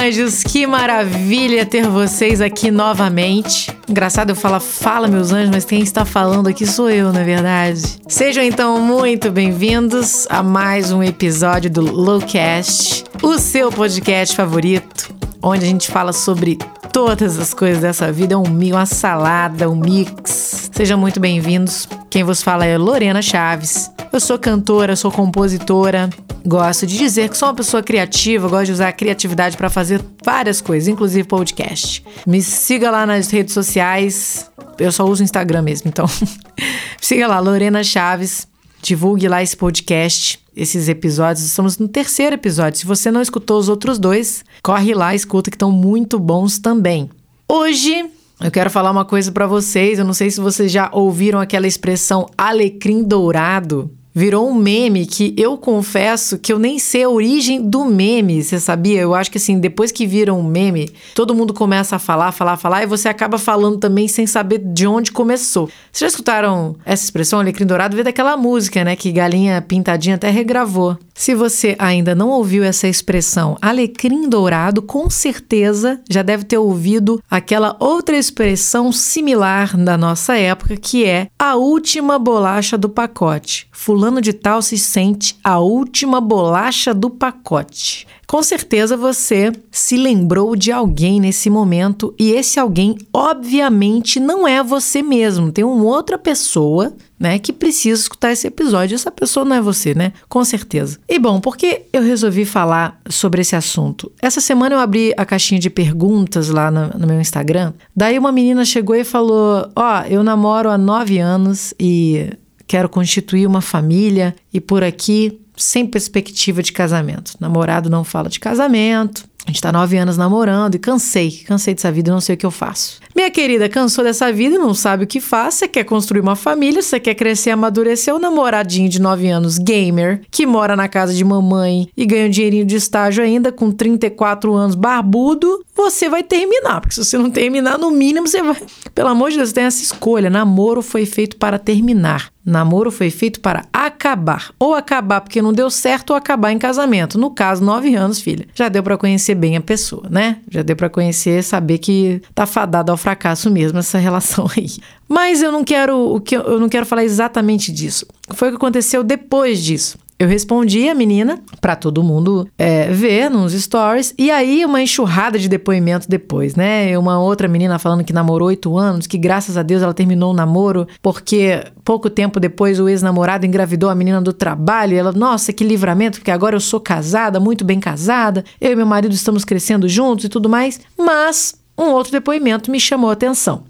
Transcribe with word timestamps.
anjos, 0.00 0.42
que 0.42 0.66
maravilha 0.66 1.66
ter 1.66 1.86
vocês 1.86 2.40
aqui 2.40 2.70
novamente. 2.70 3.70
Engraçado 3.86 4.30
eu 4.30 4.34
falar 4.34 4.58
fala 4.58 5.06
meus 5.06 5.30
anjos, 5.30 5.50
mas 5.50 5.64
quem 5.66 5.82
está 5.82 6.06
falando 6.06 6.48
aqui 6.48 6.66
sou 6.66 6.88
eu, 6.88 7.12
na 7.12 7.20
é 7.20 7.24
verdade. 7.24 7.82
Sejam 8.08 8.42
então 8.42 8.80
muito 8.80 9.30
bem-vindos 9.30 10.26
a 10.30 10.42
mais 10.42 10.90
um 10.90 11.02
episódio 11.02 11.70
do 11.70 11.82
Lowcast, 11.82 13.04
o 13.22 13.38
seu 13.38 13.70
podcast 13.70 14.34
favorito, 14.34 15.12
onde 15.42 15.66
a 15.66 15.68
gente 15.68 15.90
fala 15.90 16.14
sobre 16.14 16.56
todas 16.92 17.38
as 17.38 17.54
coisas 17.54 17.80
dessa 17.80 18.10
vida, 18.12 18.38
um 18.38 18.48
mil, 18.48 18.74
uma 18.74 18.86
salada, 18.86 19.70
um 19.70 19.76
mix. 19.76 20.70
Sejam 20.72 20.98
muito 20.98 21.20
bem-vindos. 21.20 21.88
Quem 22.08 22.24
vos 22.24 22.42
fala 22.42 22.66
é 22.66 22.76
Lorena 22.76 23.22
Chaves. 23.22 23.90
Eu 24.12 24.18
sou 24.18 24.38
cantora, 24.38 24.96
sou 24.96 25.10
compositora, 25.10 26.10
gosto 26.44 26.86
de 26.86 26.98
dizer 26.98 27.28
que 27.28 27.36
sou 27.36 27.48
uma 27.48 27.54
pessoa 27.54 27.82
criativa, 27.82 28.48
gosto 28.48 28.66
de 28.66 28.72
usar 28.72 28.88
a 28.88 28.92
criatividade 28.92 29.56
para 29.56 29.70
fazer 29.70 30.00
várias 30.24 30.60
coisas, 30.60 30.88
inclusive 30.88 31.26
podcast. 31.28 32.04
Me 32.26 32.42
siga 32.42 32.90
lá 32.90 33.06
nas 33.06 33.30
redes 33.30 33.54
sociais. 33.54 34.50
Eu 34.78 34.90
só 34.90 35.04
uso 35.04 35.22
o 35.22 35.24
Instagram 35.24 35.62
mesmo, 35.62 35.88
então. 35.88 36.06
siga 37.00 37.28
lá, 37.28 37.38
Lorena 37.38 37.84
Chaves. 37.84 38.49
Divulgue 38.82 39.28
lá 39.28 39.42
esse 39.42 39.56
podcast, 39.56 40.40
esses 40.56 40.88
episódios. 40.88 41.44
Estamos 41.44 41.78
no 41.78 41.88
terceiro 41.88 42.34
episódio. 42.34 42.78
Se 42.78 42.86
você 42.86 43.10
não 43.10 43.20
escutou 43.20 43.58
os 43.58 43.68
outros 43.68 43.98
dois, 43.98 44.44
corre 44.62 44.94
lá, 44.94 45.14
escuta 45.14 45.50
que 45.50 45.56
estão 45.56 45.70
muito 45.70 46.18
bons 46.18 46.58
também. 46.58 47.10
Hoje 47.48 48.10
eu 48.40 48.50
quero 48.50 48.70
falar 48.70 48.90
uma 48.90 49.04
coisa 49.04 49.30
para 49.30 49.46
vocês. 49.46 49.98
Eu 49.98 50.04
não 50.04 50.14
sei 50.14 50.30
se 50.30 50.40
vocês 50.40 50.72
já 50.72 50.88
ouviram 50.92 51.38
aquela 51.38 51.66
expressão 51.66 52.26
alecrim 52.38 53.02
dourado. 53.02 53.90
Virou 54.12 54.48
um 54.50 54.54
meme 54.54 55.06
que 55.06 55.32
eu 55.36 55.56
confesso 55.56 56.36
que 56.36 56.52
eu 56.52 56.58
nem 56.58 56.80
sei 56.80 57.04
a 57.04 57.08
origem 57.08 57.62
do 57.62 57.84
meme, 57.84 58.42
você 58.42 58.58
sabia? 58.58 59.00
Eu 59.00 59.14
acho 59.14 59.30
que 59.30 59.38
assim, 59.38 59.60
depois 59.60 59.92
que 59.92 60.04
vira 60.04 60.34
um 60.34 60.42
meme, 60.42 60.90
todo 61.14 61.34
mundo 61.34 61.54
começa 61.54 61.94
a 61.94 61.98
falar, 61.98 62.32
falar, 62.32 62.56
falar, 62.56 62.82
e 62.82 62.86
você 62.86 63.08
acaba 63.08 63.38
falando 63.38 63.78
também 63.78 64.08
sem 64.08 64.26
saber 64.26 64.58
de 64.58 64.84
onde 64.84 65.12
começou. 65.12 65.66
Vocês 65.92 66.00
já 66.00 66.06
escutaram 66.08 66.74
essa 66.84 67.04
expressão, 67.04 67.38
alecrim 67.38 67.66
dourado? 67.66 67.94
Veio 67.94 68.04
daquela 68.04 68.36
música, 68.36 68.82
né, 68.82 68.96
que 68.96 69.12
Galinha 69.12 69.62
Pintadinha 69.62 70.16
até 70.16 70.28
regravou. 70.28 70.98
Se 71.20 71.34
você 71.34 71.76
ainda 71.78 72.14
não 72.14 72.30
ouviu 72.30 72.64
essa 72.64 72.88
expressão 72.88 73.58
alecrim 73.60 74.26
dourado, 74.26 74.80
com 74.80 75.10
certeza 75.10 76.00
já 76.08 76.22
deve 76.22 76.44
ter 76.44 76.56
ouvido 76.56 77.22
aquela 77.30 77.76
outra 77.78 78.16
expressão 78.16 78.90
similar 78.90 79.76
da 79.76 79.98
nossa 79.98 80.38
época, 80.38 80.78
que 80.78 81.04
é 81.04 81.28
a 81.38 81.56
última 81.56 82.18
bolacha 82.18 82.78
do 82.78 82.88
pacote. 82.88 83.68
Fulano 83.70 84.22
de 84.22 84.32
tal 84.32 84.62
se 84.62 84.78
sente 84.78 85.38
a 85.44 85.58
última 85.58 86.22
bolacha 86.22 86.94
do 86.94 87.10
pacote. 87.10 88.06
Com 88.30 88.44
certeza 88.44 88.96
você 88.96 89.50
se 89.72 89.96
lembrou 89.96 90.54
de 90.54 90.70
alguém 90.70 91.18
nesse 91.18 91.50
momento 91.50 92.14
e 92.16 92.30
esse 92.30 92.60
alguém, 92.60 92.96
obviamente, 93.12 94.20
não 94.20 94.46
é 94.46 94.62
você 94.62 95.02
mesmo. 95.02 95.50
Tem 95.50 95.64
uma 95.64 95.82
outra 95.82 96.16
pessoa, 96.16 96.94
né, 97.18 97.40
que 97.40 97.52
precisa 97.52 98.02
escutar 98.02 98.30
esse 98.30 98.46
episódio. 98.46 98.94
Essa 98.94 99.10
pessoa 99.10 99.44
não 99.44 99.56
é 99.56 99.60
você, 99.60 99.96
né? 99.96 100.12
Com 100.28 100.44
certeza. 100.44 101.00
E 101.08 101.18
bom, 101.18 101.40
por 101.40 101.56
que 101.56 101.86
eu 101.92 102.02
resolvi 102.02 102.44
falar 102.44 103.00
sobre 103.08 103.40
esse 103.40 103.56
assunto? 103.56 104.12
Essa 104.22 104.40
semana 104.40 104.76
eu 104.76 104.78
abri 104.78 105.12
a 105.16 105.24
caixinha 105.24 105.58
de 105.58 105.68
perguntas 105.68 106.50
lá 106.50 106.70
no, 106.70 106.86
no 107.00 107.08
meu 107.08 107.20
Instagram. 107.20 107.72
Daí 107.96 108.16
uma 108.16 108.30
menina 108.30 108.64
chegou 108.64 108.94
e 108.94 109.02
falou: 109.02 109.68
Ó, 109.74 110.02
oh, 110.02 110.06
eu 110.06 110.22
namoro 110.22 110.70
há 110.70 110.78
nove 110.78 111.18
anos 111.18 111.74
e 111.80 112.30
quero 112.64 112.88
constituir 112.88 113.44
uma 113.44 113.60
família 113.60 114.36
e 114.54 114.60
por 114.60 114.84
aqui 114.84 115.40
sem 115.62 115.86
perspectiva 115.86 116.62
de 116.62 116.72
casamento. 116.72 117.34
Namorado 117.40 117.90
não 117.90 118.04
fala 118.04 118.28
de 118.28 118.40
casamento. 118.40 119.28
A 119.46 119.50
gente 119.50 119.62
tá 119.62 119.72
nove 119.72 119.96
anos 119.96 120.16
namorando 120.16 120.74
e 120.74 120.78
cansei, 120.78 121.42
cansei 121.46 121.74
dessa 121.74 121.90
vida 121.90 122.10
e 122.10 122.12
não 122.12 122.20
sei 122.20 122.34
o 122.34 122.38
que 122.38 122.44
eu 122.44 122.50
faço. 122.50 123.00
Minha 123.16 123.30
querida, 123.30 123.68
cansou 123.68 124.04
dessa 124.04 124.30
vida 124.32 124.56
e 124.56 124.58
não 124.58 124.74
sabe 124.74 125.04
o 125.04 125.06
que 125.06 125.20
faz. 125.20 125.54
Você 125.54 125.66
quer 125.66 125.84
construir 125.84 126.20
uma 126.20 126.36
família, 126.36 126.82
você 126.82 127.00
quer 127.00 127.14
crescer, 127.14 127.50
amadurecer. 127.50 128.14
O 128.14 128.18
namoradinho 128.18 128.88
de 128.88 129.00
nove 129.00 129.28
anos, 129.28 129.58
gamer, 129.58 130.22
que 130.30 130.46
mora 130.46 130.76
na 130.76 130.88
casa 130.88 131.14
de 131.14 131.24
mamãe 131.24 131.88
e 131.96 132.04
ganha 132.06 132.26
um 132.26 132.30
dinheirinho 132.30 132.66
de 132.66 132.76
estágio 132.76 133.24
ainda, 133.24 133.50
com 133.50 133.72
34 133.72 134.54
anos, 134.54 134.74
barbudo, 134.74 135.64
você 135.80 136.08
vai 136.08 136.22
terminar. 136.22 136.80
Porque 136.80 136.94
se 136.94 137.04
você 137.04 137.18
não 137.18 137.30
terminar, 137.30 137.78
no 137.78 137.90
mínimo 137.90 138.26
você 138.26 138.42
vai. 138.42 138.56
Pelo 138.94 139.08
amor 139.08 139.30
de 139.30 139.36
Deus, 139.36 139.52
tem 139.52 139.64
essa 139.64 139.82
escolha. 139.82 140.30
Namoro 140.30 140.82
foi 140.82 141.06
feito 141.06 141.36
para 141.36 141.58
terminar. 141.58 142.30
Namoro 142.44 142.90
foi 142.90 143.10
feito 143.10 143.40
para 143.40 143.64
acabar. 143.72 144.52
Ou 144.58 144.74
acabar 144.74 145.20
porque 145.20 145.42
não 145.42 145.52
deu 145.52 145.70
certo, 145.70 146.10
ou 146.10 146.16
acabar 146.16 146.52
em 146.52 146.58
casamento. 146.58 147.18
No 147.18 147.30
caso, 147.30 147.64
nove 147.64 147.94
anos, 147.94 148.20
filha. 148.20 148.46
Já 148.54 148.68
deu 148.68 148.82
para 148.82 148.96
conhecer 148.96 149.34
bem 149.34 149.56
a 149.56 149.60
pessoa, 149.60 150.08
né? 150.10 150.38
Já 150.50 150.62
deu 150.62 150.76
para 150.76 150.88
conhecer, 150.88 151.42
saber 151.42 151.78
que 151.78 152.22
tá 152.34 152.46
fadado 152.46 152.90
ao 152.90 152.96
fracasso 152.96 153.50
mesmo 153.50 153.78
essa 153.78 153.96
relação 153.98 154.46
aí. 154.56 154.68
Mas 155.08 155.42
eu 155.42 155.52
não 155.52 155.64
quero 155.64 156.14
o 156.14 156.20
que 156.20 156.36
eu 156.36 156.58
não 156.58 156.68
quero 156.68 156.86
falar 156.86 157.04
exatamente 157.04 157.72
disso. 157.72 158.06
Foi 158.30 158.48
o 158.48 158.52
que 158.52 158.56
aconteceu 158.56 159.02
depois 159.02 159.62
disso. 159.62 159.98
Eu 160.20 160.28
respondi 160.28 160.86
a 160.86 160.94
menina 160.94 161.42
para 161.62 161.74
todo 161.74 162.02
mundo 162.02 162.46
é, 162.58 162.92
ver 162.92 163.30
nos 163.30 163.54
stories. 163.54 164.12
E 164.18 164.30
aí, 164.30 164.66
uma 164.66 164.82
enxurrada 164.82 165.38
de 165.38 165.48
depoimentos 165.48 166.06
depois, 166.06 166.54
né? 166.54 166.98
Uma 166.98 167.18
outra 167.18 167.48
menina 167.48 167.78
falando 167.78 168.04
que 168.04 168.12
namorou 168.12 168.48
oito 168.48 168.76
anos, 168.76 169.06
que 169.06 169.16
graças 169.16 169.56
a 169.56 169.62
Deus 169.62 169.82
ela 169.82 169.94
terminou 169.94 170.32
o 170.32 170.36
namoro, 170.36 170.86
porque 171.00 171.64
pouco 171.82 172.10
tempo 172.10 172.38
depois 172.38 172.78
o 172.78 172.86
ex-namorado 172.86 173.46
engravidou 173.46 173.88
a 173.88 173.94
menina 173.94 174.20
do 174.20 174.34
trabalho. 174.34 174.94
Ela, 174.94 175.10
nossa, 175.10 175.54
que 175.54 175.64
livramento, 175.64 176.18
porque 176.18 176.30
agora 176.30 176.54
eu 176.54 176.60
sou 176.60 176.80
casada, 176.80 177.40
muito 177.40 177.64
bem 177.64 177.80
casada. 177.80 178.44
Eu 178.60 178.72
e 178.72 178.76
meu 178.76 178.84
marido 178.84 179.14
estamos 179.14 179.42
crescendo 179.42 179.88
juntos 179.88 180.26
e 180.26 180.28
tudo 180.28 180.50
mais. 180.50 180.82
Mas 180.98 181.54
um 181.78 181.92
outro 181.92 182.12
depoimento 182.12 182.70
me 182.70 182.78
chamou 182.78 183.08
a 183.08 183.14
atenção 183.14 183.64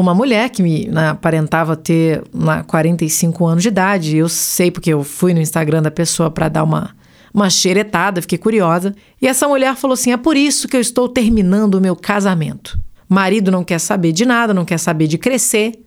uma 0.00 0.14
mulher 0.14 0.50
que 0.50 0.62
me 0.62 0.86
né, 0.88 1.08
aparentava 1.08 1.74
ter 1.74 2.22
né, 2.32 2.62
45 2.66 3.46
anos 3.46 3.62
de 3.62 3.68
idade. 3.68 4.16
Eu 4.16 4.28
sei 4.28 4.70
porque 4.70 4.92
eu 4.92 5.02
fui 5.02 5.32
no 5.32 5.40
Instagram 5.40 5.80
da 5.80 5.90
pessoa 5.90 6.30
para 6.30 6.50
dar 6.50 6.64
uma, 6.64 6.94
uma 7.32 7.48
xeretada, 7.48 8.20
fiquei 8.20 8.36
curiosa. 8.36 8.94
E 9.20 9.26
essa 9.26 9.48
mulher 9.48 9.74
falou 9.74 9.94
assim: 9.94 10.12
é 10.12 10.16
por 10.18 10.36
isso 10.36 10.68
que 10.68 10.76
eu 10.76 10.80
estou 10.80 11.08
terminando 11.08 11.76
o 11.76 11.80
meu 11.80 11.96
casamento. 11.96 12.78
Marido 13.08 13.50
não 13.50 13.64
quer 13.64 13.78
saber 13.78 14.12
de 14.12 14.26
nada, 14.26 14.52
não 14.52 14.64
quer 14.64 14.78
saber 14.78 15.06
de 15.06 15.16
crescer, 15.16 15.82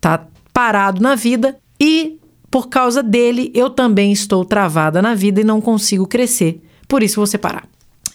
tá 0.00 0.26
parado 0.52 1.02
na 1.02 1.14
vida 1.14 1.56
e 1.78 2.18
por 2.50 2.68
causa 2.68 3.02
dele 3.02 3.50
eu 3.54 3.68
também 3.68 4.12
estou 4.12 4.44
travada 4.44 5.02
na 5.02 5.14
vida 5.14 5.40
e 5.40 5.44
não 5.44 5.60
consigo 5.60 6.06
crescer. 6.06 6.62
Por 6.88 7.02
isso 7.02 7.16
vou 7.16 7.26
separar. 7.26 7.64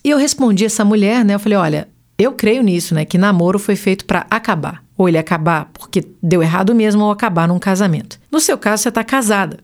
E 0.03 0.09
eu 0.09 0.17
respondi 0.17 0.65
essa 0.65 0.83
mulher, 0.85 1.23
né? 1.23 1.35
Eu 1.35 1.39
falei: 1.39 1.57
olha, 1.57 1.89
eu 2.17 2.33
creio 2.33 2.63
nisso, 2.63 2.95
né? 2.95 3.05
Que 3.05 3.17
namoro 3.17 3.59
foi 3.59 3.75
feito 3.75 4.05
para 4.05 4.25
acabar. 4.29 4.83
Ou 4.97 5.07
ele 5.07 5.17
acabar 5.17 5.69
porque 5.73 6.03
deu 6.21 6.41
errado 6.41 6.73
mesmo, 6.73 7.03
ou 7.03 7.11
acabar 7.11 7.47
num 7.47 7.59
casamento. 7.59 8.19
No 8.31 8.39
seu 8.39 8.57
caso, 8.57 8.83
você 8.83 8.89
está 8.89 9.03
casada. 9.03 9.59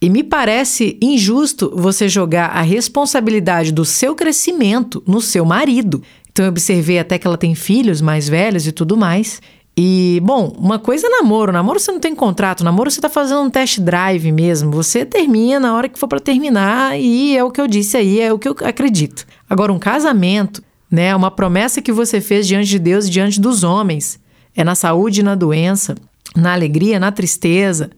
E 0.00 0.08
me 0.08 0.22
parece 0.22 0.96
injusto 1.02 1.72
você 1.74 2.08
jogar 2.08 2.46
a 2.50 2.62
responsabilidade 2.62 3.72
do 3.72 3.84
seu 3.84 4.14
crescimento 4.14 5.02
no 5.06 5.20
seu 5.20 5.44
marido. 5.44 6.00
Então 6.30 6.44
eu 6.44 6.50
observei 6.50 7.00
até 7.00 7.18
que 7.18 7.26
ela 7.26 7.36
tem 7.36 7.56
filhos 7.56 8.00
mais 8.00 8.28
velhos 8.28 8.64
e 8.68 8.70
tudo 8.70 8.96
mais. 8.96 9.40
E, 9.76 10.20
bom, 10.24 10.52
uma 10.56 10.78
coisa 10.78 11.08
é 11.08 11.10
namoro. 11.10 11.50
Namoro 11.52 11.80
você 11.80 11.90
não 11.90 11.98
tem 11.98 12.14
contrato. 12.14 12.62
Namoro 12.62 12.90
você 12.90 13.00
tá 13.00 13.08
fazendo 13.08 13.42
um 13.42 13.50
test 13.50 13.80
drive 13.80 14.30
mesmo. 14.30 14.70
Você 14.70 15.04
termina 15.04 15.58
na 15.58 15.74
hora 15.74 15.88
que 15.88 15.98
for 15.98 16.06
para 16.06 16.20
terminar 16.20 16.98
e 16.98 17.36
é 17.36 17.42
o 17.42 17.50
que 17.50 17.60
eu 17.60 17.66
disse 17.66 17.96
aí, 17.96 18.20
é 18.20 18.32
o 18.32 18.38
que 18.38 18.48
eu 18.48 18.56
acredito. 18.64 19.26
Agora, 19.50 19.72
um 19.72 19.78
casamento, 19.78 20.62
né? 20.90 21.14
Uma 21.14 21.30
promessa 21.30 21.82
que 21.82 21.92
você 21.92 22.20
fez 22.20 22.46
diante 22.46 22.68
de 22.68 22.78
Deus 22.78 23.06
e 23.06 23.10
diante 23.10 23.40
dos 23.40 23.62
homens. 23.62 24.18
É 24.56 24.64
na 24.64 24.74
saúde 24.74 25.20
e 25.20 25.22
na 25.22 25.34
doença, 25.34 25.94
na 26.34 26.52
alegria, 26.52 26.98
na 26.98 27.12
tristeza, 27.12 27.90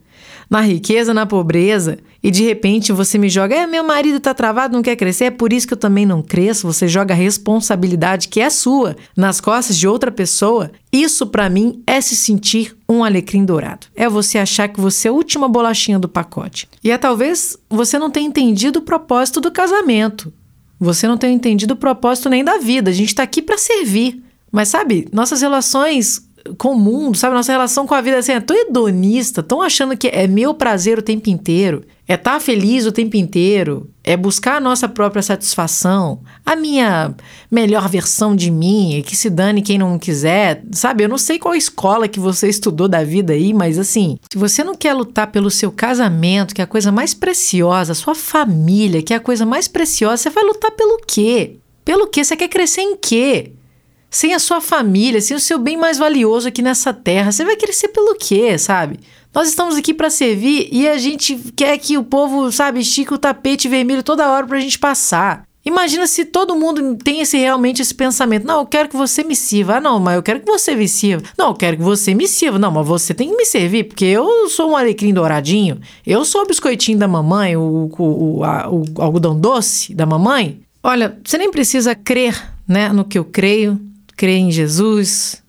na 0.50 0.60
riqueza, 0.60 1.14
na 1.14 1.24
pobreza, 1.24 1.98
e 2.22 2.30
de 2.30 2.42
repente 2.42 2.92
você 2.92 3.16
me 3.16 3.28
joga, 3.28 3.54
é, 3.54 3.66
meu 3.66 3.84
marido 3.84 4.18
está 4.18 4.34
travado, 4.34 4.74
não 4.74 4.82
quer 4.82 4.96
crescer, 4.96 5.26
é 5.26 5.30
por 5.30 5.52
isso 5.52 5.66
que 5.66 5.72
eu 5.72 5.78
também 5.78 6.04
não 6.04 6.22
cresço. 6.22 6.66
Você 6.66 6.86
joga 6.86 7.14
a 7.14 7.16
responsabilidade 7.16 8.28
que 8.28 8.40
é 8.40 8.50
sua 8.50 8.96
nas 9.16 9.40
costas 9.40 9.78
de 9.78 9.88
outra 9.88 10.10
pessoa. 10.10 10.70
Isso 10.92 11.26
para 11.26 11.48
mim 11.48 11.82
é 11.86 12.00
se 12.00 12.16
sentir 12.16 12.76
um 12.88 13.04
alecrim 13.04 13.44
dourado. 13.44 13.86
É 13.94 14.08
você 14.08 14.38
achar 14.38 14.68
que 14.68 14.80
você 14.80 15.08
é 15.08 15.10
a 15.10 15.14
última 15.14 15.48
bolachinha 15.48 15.98
do 15.98 16.08
pacote. 16.08 16.68
E 16.82 16.90
é 16.90 16.98
talvez 16.98 17.56
você 17.70 17.98
não 17.98 18.10
tenha 18.10 18.26
entendido 18.26 18.80
o 18.80 18.82
propósito 18.82 19.40
do 19.40 19.50
casamento. 19.50 20.32
Você 20.80 21.06
não 21.06 21.18
tenha 21.18 21.34
entendido 21.34 21.74
o 21.74 21.76
propósito 21.76 22.30
nem 22.30 22.42
da 22.42 22.56
vida. 22.56 22.90
A 22.90 22.94
gente 22.94 23.08
está 23.08 23.22
aqui 23.22 23.42
para 23.42 23.58
servir. 23.58 24.22
Mas 24.50 24.68
sabe, 24.68 25.06
nossas 25.12 25.42
relações 25.42 26.26
com 26.56 26.72
o 26.72 26.78
mundo, 26.78 27.16
sabe? 27.16 27.34
Nossa 27.34 27.52
relação 27.52 27.86
com 27.86 27.94
a 27.94 28.00
vida 28.00 28.18
assim, 28.18 28.32
é 28.32 28.40
tão 28.40 28.56
hedonista, 28.56 29.42
tão 29.42 29.62
achando 29.62 29.96
que 29.96 30.08
é 30.08 30.26
meu 30.26 30.54
prazer 30.54 30.98
o 30.98 31.02
tempo 31.02 31.28
inteiro, 31.30 31.82
é 32.08 32.14
estar 32.14 32.34
tá 32.34 32.40
feliz 32.40 32.86
o 32.86 32.92
tempo 32.92 33.16
inteiro, 33.16 33.88
é 34.02 34.16
buscar 34.16 34.56
a 34.56 34.60
nossa 34.60 34.88
própria 34.88 35.22
satisfação, 35.22 36.20
a 36.44 36.56
minha 36.56 37.14
melhor 37.50 37.88
versão 37.88 38.34
de 38.34 38.50
mim, 38.50 39.02
que 39.06 39.14
se 39.14 39.30
dane 39.30 39.62
quem 39.62 39.78
não 39.78 39.98
quiser, 39.98 40.64
sabe? 40.72 41.04
Eu 41.04 41.08
não 41.08 41.18
sei 41.18 41.38
qual 41.38 41.54
escola 41.54 42.08
que 42.08 42.18
você 42.18 42.48
estudou 42.48 42.88
da 42.88 43.04
vida 43.04 43.32
aí, 43.32 43.54
mas 43.54 43.78
assim, 43.78 44.18
se 44.30 44.36
você 44.36 44.64
não 44.64 44.74
quer 44.74 44.94
lutar 44.94 45.28
pelo 45.28 45.50
seu 45.50 45.70
casamento, 45.70 46.54
que 46.54 46.60
é 46.60 46.64
a 46.64 46.66
coisa 46.66 46.90
mais 46.90 47.14
preciosa, 47.14 47.94
sua 47.94 48.14
família, 48.14 49.02
que 49.02 49.14
é 49.14 49.16
a 49.16 49.20
coisa 49.20 49.46
mais 49.46 49.68
preciosa, 49.68 50.16
você 50.16 50.30
vai 50.30 50.44
lutar 50.44 50.72
pelo 50.72 50.98
quê? 51.06 51.58
Pelo 51.84 52.06
quê? 52.06 52.24
Você 52.24 52.36
quer 52.36 52.48
crescer 52.48 52.82
em 52.82 52.96
quê? 52.96 53.52
Sem 54.10 54.34
a 54.34 54.38
sua 54.40 54.60
família, 54.60 55.20
sem 55.20 55.36
o 55.36 55.40
seu 55.40 55.58
bem 55.58 55.76
mais 55.76 55.96
valioso 55.96 56.48
aqui 56.48 56.60
nessa 56.60 56.92
terra, 56.92 57.30
você 57.30 57.44
vai 57.44 57.56
crescer 57.56 57.88
pelo 57.88 58.16
quê, 58.16 58.58
sabe? 58.58 58.98
Nós 59.32 59.48
estamos 59.48 59.76
aqui 59.76 59.94
para 59.94 60.10
servir 60.10 60.68
e 60.72 60.88
a 60.88 60.98
gente 60.98 61.36
quer 61.54 61.78
que 61.78 61.96
o 61.96 62.02
povo, 62.02 62.50
sabe, 62.50 62.80
estique 62.80 63.14
o 63.14 63.18
tapete 63.18 63.68
vermelho 63.68 64.02
toda 64.02 64.28
hora 64.28 64.44
pra 64.46 64.58
gente 64.58 64.78
passar. 64.78 65.44
Imagina 65.64 66.06
se 66.06 66.24
todo 66.24 66.56
mundo 66.56 66.96
tem 66.96 67.20
esse 67.20 67.36
realmente 67.36 67.82
esse 67.82 67.94
pensamento. 67.94 68.46
Não, 68.46 68.60
eu 68.60 68.66
quero 68.66 68.88
que 68.88 68.96
você 68.96 69.22
me 69.22 69.36
sirva. 69.36 69.76
Ah, 69.76 69.80
não, 69.80 70.00
mas 70.00 70.16
eu 70.16 70.22
quero 70.22 70.40
que 70.40 70.46
você 70.46 70.74
me 70.74 70.88
sirva. 70.88 71.22
Não, 71.38 71.48
eu 71.48 71.54
quero 71.54 71.76
que 71.76 71.82
você 71.82 72.14
me 72.14 72.26
sirva. 72.26 72.58
Não, 72.58 72.70
mas 72.70 72.86
você 72.86 73.12
tem 73.12 73.28
que 73.28 73.36
me 73.36 73.44
servir, 73.44 73.84
porque 73.84 74.06
eu 74.06 74.48
sou 74.48 74.70
um 74.70 74.76
alecrim 74.76 75.12
douradinho. 75.12 75.78
Eu 76.04 76.24
sou 76.24 76.42
o 76.42 76.46
biscoitinho 76.46 76.98
da 76.98 77.06
mamãe, 77.06 77.56
o, 77.56 77.90
o, 77.96 78.38
o, 78.38 78.44
a, 78.44 78.70
o 78.70 78.84
algodão 78.98 79.38
doce 79.38 79.94
da 79.94 80.06
mamãe. 80.06 80.60
Olha, 80.82 81.18
você 81.22 81.36
nem 81.36 81.50
precisa 81.50 81.94
crer 81.94 82.34
né, 82.66 82.88
no 82.88 83.04
que 83.04 83.18
eu 83.18 83.24
creio, 83.24 83.78
crer 84.20 84.36
em 84.36 84.50
Jesus, 84.50 85.42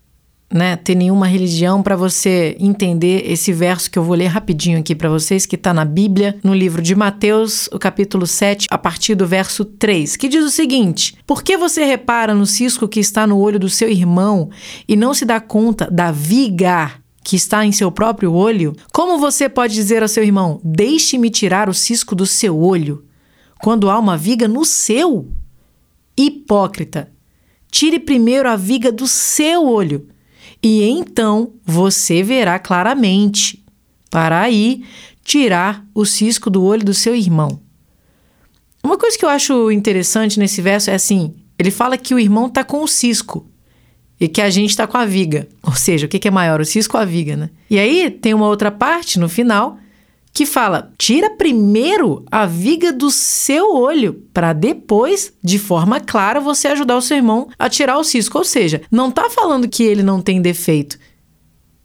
né, 0.50 0.76
ter 0.76 0.94
nenhuma 0.94 1.26
religião 1.26 1.82
para 1.82 1.94
você 1.94 2.56
entender 2.58 3.30
esse 3.30 3.52
verso 3.52 3.90
que 3.90 3.98
eu 3.98 4.02
vou 4.02 4.16
ler 4.16 4.28
rapidinho 4.28 4.78
aqui 4.78 4.94
para 4.94 5.10
vocês, 5.10 5.44
que 5.44 5.56
está 5.56 5.74
na 5.74 5.84
Bíblia, 5.84 6.38
no 6.42 6.54
livro 6.54 6.80
de 6.80 6.94
Mateus, 6.94 7.68
o 7.70 7.78
capítulo 7.78 8.26
7, 8.26 8.68
a 8.70 8.78
partir 8.78 9.14
do 9.14 9.26
verso 9.26 9.66
3, 9.66 10.16
que 10.16 10.26
diz 10.26 10.42
o 10.42 10.48
seguinte: 10.48 11.18
Por 11.26 11.42
que 11.42 11.54
você 11.54 11.84
repara 11.84 12.34
no 12.34 12.46
cisco 12.46 12.88
que 12.88 12.98
está 12.98 13.26
no 13.26 13.38
olho 13.38 13.60
do 13.60 13.68
seu 13.68 13.90
irmão 13.90 14.48
e 14.88 14.96
não 14.96 15.12
se 15.12 15.26
dá 15.26 15.38
conta 15.38 15.86
da 15.90 16.10
viga 16.10 16.92
que 17.22 17.36
está 17.36 17.66
em 17.66 17.72
seu 17.72 17.92
próprio 17.92 18.32
olho? 18.32 18.74
Como 18.90 19.18
você 19.18 19.50
pode 19.50 19.74
dizer 19.74 20.00
ao 20.00 20.08
seu 20.08 20.24
irmão: 20.24 20.62
Deixe-me 20.64 21.28
tirar 21.28 21.68
o 21.68 21.74
cisco 21.74 22.14
do 22.14 22.24
seu 22.24 22.58
olho, 22.58 23.04
quando 23.60 23.90
há 23.90 23.98
uma 23.98 24.16
viga 24.16 24.48
no 24.48 24.64
seu? 24.64 25.28
Hipócrita, 26.16 27.12
tire 27.72 27.98
primeiro 27.98 28.48
a 28.48 28.54
viga 28.54 28.92
do 28.92 29.08
seu 29.08 29.66
olho 29.66 30.06
e 30.62 30.84
então 30.84 31.54
você 31.64 32.22
verá 32.22 32.58
claramente, 32.58 33.64
para 34.08 34.40
aí 34.40 34.84
tirar 35.24 35.84
o 35.92 36.04
cisco 36.04 36.48
do 36.48 36.62
olho 36.62 36.84
do 36.84 36.94
seu 36.94 37.16
irmão. 37.16 37.60
Uma 38.84 38.96
coisa 38.96 39.18
que 39.18 39.24
eu 39.24 39.28
acho 39.28 39.70
interessante 39.72 40.38
nesse 40.38 40.60
verso 40.60 40.90
é 40.90 40.94
assim: 40.94 41.34
ele 41.58 41.70
fala 41.70 41.98
que 41.98 42.14
o 42.14 42.18
irmão 42.18 42.46
está 42.46 42.62
com 42.62 42.82
o 42.82 42.88
cisco 42.88 43.48
e 44.20 44.28
que 44.28 44.40
a 44.40 44.50
gente 44.50 44.70
está 44.70 44.86
com 44.86 44.98
a 44.98 45.04
viga. 45.04 45.48
Ou 45.62 45.74
seja, 45.74 46.06
o 46.06 46.08
que 46.08 46.28
é 46.28 46.30
maior, 46.30 46.60
o 46.60 46.64
cisco 46.64 46.96
ou 46.96 47.02
a 47.02 47.06
viga, 47.06 47.36
né? 47.36 47.50
E 47.68 47.78
aí 47.78 48.10
tem 48.10 48.34
uma 48.34 48.46
outra 48.46 48.70
parte 48.70 49.18
no 49.18 49.28
final 49.28 49.78
que 50.32 50.46
fala: 50.46 50.92
tira 50.96 51.30
primeiro 51.30 52.24
a 52.30 52.46
viga 52.46 52.92
do 52.92 53.10
seu 53.10 53.74
olho, 53.74 54.24
para 54.32 54.52
depois, 54.52 55.32
de 55.42 55.58
forma 55.58 56.00
clara, 56.00 56.40
você 56.40 56.68
ajudar 56.68 56.96
o 56.96 57.02
seu 57.02 57.16
irmão 57.16 57.48
a 57.58 57.68
tirar 57.68 57.98
o 57.98 58.04
cisco. 58.04 58.38
Ou 58.38 58.44
seja, 58.44 58.82
não 58.90 59.08
está 59.08 59.28
falando 59.28 59.68
que 59.68 59.82
ele 59.82 60.02
não 60.02 60.20
tem 60.20 60.40
defeito. 60.40 60.98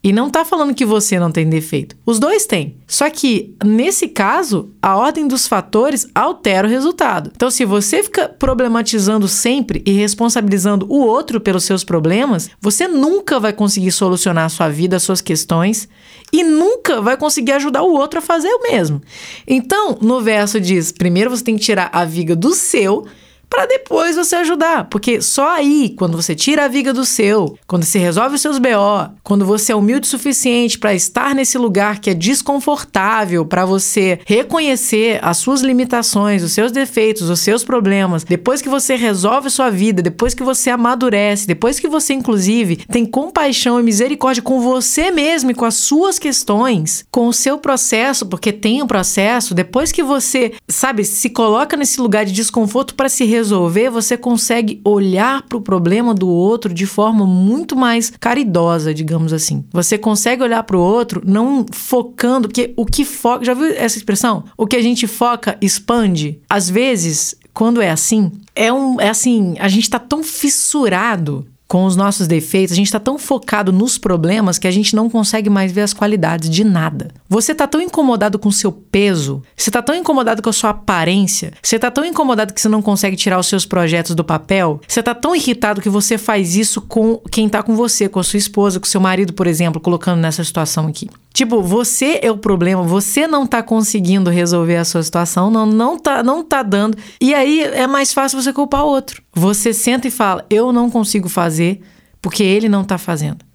E 0.03 0.13
não 0.13 0.27
está 0.27 0.45
falando 0.45 0.75
que 0.75 0.85
você 0.85 1.19
não 1.19 1.31
tem 1.31 1.49
defeito. 1.49 1.97
Os 2.05 2.19
dois 2.19 2.45
têm. 2.45 2.77
Só 2.88 3.09
que, 3.09 3.55
nesse 3.65 4.07
caso, 4.07 4.71
a 4.81 4.95
ordem 4.95 5.27
dos 5.27 5.47
fatores 5.47 6.07
altera 6.13 6.67
o 6.67 6.71
resultado. 6.71 7.31
Então, 7.35 7.49
se 7.49 7.65
você 7.65 8.03
fica 8.03 8.29
problematizando 8.29 9.27
sempre 9.27 9.81
e 9.85 9.91
responsabilizando 9.91 10.85
o 10.88 10.99
outro 10.99 11.41
pelos 11.41 11.65
seus 11.65 11.83
problemas, 11.83 12.49
você 12.61 12.88
nunca 12.88 13.39
vai 13.39 13.51
conseguir 13.51 13.91
solucionar 13.91 14.45
a 14.45 14.49
sua 14.49 14.69
vida, 14.69 14.95
as 14.95 15.03
suas 15.03 15.19
questões 15.19 15.89
e 16.31 16.43
nunca 16.43 17.01
vai 17.01 17.17
conseguir 17.17 17.53
ajudar 17.53 17.81
o 17.81 17.93
outro 17.93 18.19
a 18.19 18.21
fazer 18.21 18.50
o 18.50 18.61
mesmo. 18.61 19.01
Então, 19.47 19.97
no 20.01 20.21
verso 20.21 20.59
diz: 20.61 20.91
primeiro 20.91 21.29
você 21.29 21.43
tem 21.43 21.57
que 21.57 21.63
tirar 21.63 21.89
a 21.91 22.05
viga 22.05 22.35
do 22.35 22.53
seu 22.53 23.05
para 23.49 23.65
depois 23.65 24.15
você 24.15 24.35
ajudar. 24.35 24.85
Porque 24.85 25.21
só 25.21 25.55
aí, 25.55 25.94
quando 25.97 26.15
você 26.15 26.35
tira 26.35 26.65
a 26.65 26.67
viga 26.67 26.94
do 26.94 27.05
seu, 27.05 27.57
quando 27.65 27.83
você 27.83 27.99
resolve 27.99 28.35
os 28.35 28.41
seus 28.41 28.59
BO, 28.59 29.11
quando 29.23 29.45
você 29.45 29.71
é 29.71 29.75
humilde 29.75 30.07
o 30.07 30.09
suficiente 30.09 30.77
para 30.77 30.94
estar 30.94 31.33
nesse 31.33 31.57
lugar 31.57 31.99
que 31.99 32.09
é 32.09 32.13
desconfortável, 32.13 33.45
para 33.45 33.65
você 33.65 34.19
reconhecer 34.25 35.19
as 35.21 35.38
suas 35.38 35.61
limitações, 35.61 36.44
os 36.44 36.51
seus 36.51 36.71
defeitos, 36.71 37.29
os 37.29 37.39
seus 37.39 37.63
problemas, 37.63 38.23
depois 38.23 38.61
que 38.61 38.69
você 38.69 38.95
resolve 38.95 39.50
sua 39.50 39.69
vida, 39.69 40.01
depois 40.01 40.33
que 40.33 40.43
você 40.43 40.69
amadurece, 40.69 41.47
depois 41.47 41.79
que 41.79 41.88
você, 41.88 42.13
inclusive, 42.13 42.77
tem 42.91 43.05
compaixão 43.05 43.79
e 43.79 43.83
misericórdia 43.83 44.43
com 44.43 44.59
você 44.59 45.11
mesmo 45.11 45.51
e 45.51 45.55
com 45.55 45.65
as 45.65 45.75
suas 45.75 46.19
questões, 46.19 47.05
com 47.09 47.27
o 47.27 47.33
seu 47.33 47.57
processo, 47.57 48.25
porque 48.25 48.51
tem 48.51 48.81
um 48.81 48.88
processo, 48.88 49.53
depois 49.53 49.91
que 49.91 50.03
você, 50.03 50.53
sabe, 50.67 51.03
se 51.03 51.29
coloca 51.29 51.77
nesse 51.77 52.00
lugar 52.00 52.25
de 52.25 52.31
desconforto 52.31 52.95
para 52.95 53.09
se 53.09 53.25
resolver, 53.38 53.89
você 53.89 54.18
consegue 54.18 54.81
olhar 54.84 55.44
para 55.44 55.57
o 55.57 55.62
problema 55.62 56.13
do 56.13 56.28
outro 56.28 56.74
de 56.74 56.86
forma 56.86 57.25
muito 57.25 57.75
mais 57.75 58.12
caridosa, 58.19 58.94
digamos 58.94 59.31
assim. 59.31 59.63
Você 59.72 59.98
consegue 59.98 60.44
olhar 60.44 60.63
para 60.63 60.78
o 60.78 60.81
outro 60.81 61.22
não 61.25 61.66
focando, 61.72 62.48
porque 62.48 62.74
o 62.75 62.86
que 62.86 63.06
foca. 63.06 63.45
Já 63.45 63.54
viu 63.54 63.68
essa 63.68 63.98
expressão? 63.98 64.44
O 64.57 64.68
que 64.68 64.75
a 64.75 64.81
gente 64.81 65.07
foca 65.07 65.57
expande. 65.62 66.39
Às 66.50 66.69
vezes, 66.69 67.36
quando 67.54 67.81
é 67.81 67.89
assim, 67.89 68.31
é 68.56 68.72
um. 68.72 69.00
É 69.00 69.10
assim, 69.10 69.56
a 69.60 69.68
gente 69.68 69.84
está 69.84 70.00
tão 70.00 70.24
fissurado 70.24 71.45
com 71.68 71.84
os 71.84 71.95
nossos 71.95 72.28
defeitos, 72.28 72.72
a 72.72 72.75
gente 72.75 72.88
está 72.88 73.00
tão 73.00 73.18
focado 73.18 73.74
nos 73.74 73.98
problemas 73.98 74.57
que 74.57 74.68
a 74.68 74.72
gente 74.72 74.95
não 74.95 75.10
consegue 75.10 75.50
mais 75.50 75.72
ver 75.72 75.81
as 75.81 75.94
qualidades 75.94 76.50
de 76.50 76.63
nada. 76.63 77.10
Você 77.29 77.51
está 77.51 77.68
tão 77.68 77.81
incomodado 77.81 78.39
com 78.39 78.50
seu 78.50 78.71
peso, 78.71 79.41
você 79.56 79.69
está 79.69 79.81
tão 79.81 79.94
incomodado 79.94 80.41
com 80.41 80.50
a 80.50 80.53
sua 80.53 80.69
aparência, 80.69 81.51
você 81.62 81.75
está 81.75 81.91
tão 81.91 82.06
incomodado 82.06 82.53
que 82.53 82.62
você 82.62 82.69
não 82.69 82.81
consegue 82.81 83.18
tirar 83.18 83.38
os 83.38 83.47
seus 83.47 83.65
projetos 83.65 84.15
do 84.15 84.24
papel, 84.24 84.79
você 84.88 85.01
está 85.01 85.13
tão 85.13 85.35
irritado 85.35 85.81
que 85.81 85.89
você 85.89 86.18
faz 86.18 86.56
isso 86.56 86.81
com 86.81 87.18
quem 87.29 87.47
está 87.47 87.62
com 87.62 87.75
você, 87.75 88.07
com 88.07 88.19
a 88.19 88.24
sua 88.24 88.38
esposa, 88.38 88.79
com 88.79 88.85
seu 88.85 89.01
marido, 89.01 89.33
por 89.33 89.45
exemplo, 89.45 89.81
colocando 89.81 90.21
nessa 90.21 90.44
situação 90.44 90.88
aqui. 90.88 91.09
Tipo, 91.33 91.62
você 91.62 92.19
é 92.24 92.31
o 92.31 92.38
problema, 92.38 92.81
você 92.81 93.27
não 93.27 93.45
tá 93.45 93.62
conseguindo 93.62 94.29
resolver 94.29 94.77
a 94.77 94.85
sua 94.85 95.03
situação, 95.03 95.51
não, 95.51 95.65
não, 95.65 96.00
tá, 96.00 96.24
não 96.24 96.44
tá 96.44 96.63
dando. 96.63 96.97
E 97.19 97.33
aí 97.33 97.62
é 97.62 97.85
mais 97.85 98.13
fácil 98.13 98.41
você 98.41 98.53
culpar 98.53 98.85
o 98.85 98.88
outro. 98.88 99.21
Você 99.33 99.74
senta 99.74 100.07
e 100.07 100.12
fala: 100.12 100.45
Eu 100.50 100.71
não 100.71 100.89
consigo 100.89 101.29
fazer 101.29 101.81
porque 102.21 102.41
ele 102.41 102.68
não 102.68 102.83
tá 102.83 102.97
fazendo. 102.97 103.45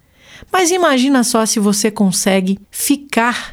Mas 0.51 0.71
imagina 0.71 1.23
só 1.23 1.45
se 1.45 1.59
você 1.59 1.89
consegue 1.91 2.59
ficar 2.69 3.52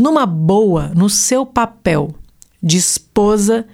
numa 0.00 0.24
boa 0.24 0.90
no 0.96 1.10
seu 1.10 1.44
papel 1.44 2.14
de 2.62 2.78
esposa, 2.78 3.66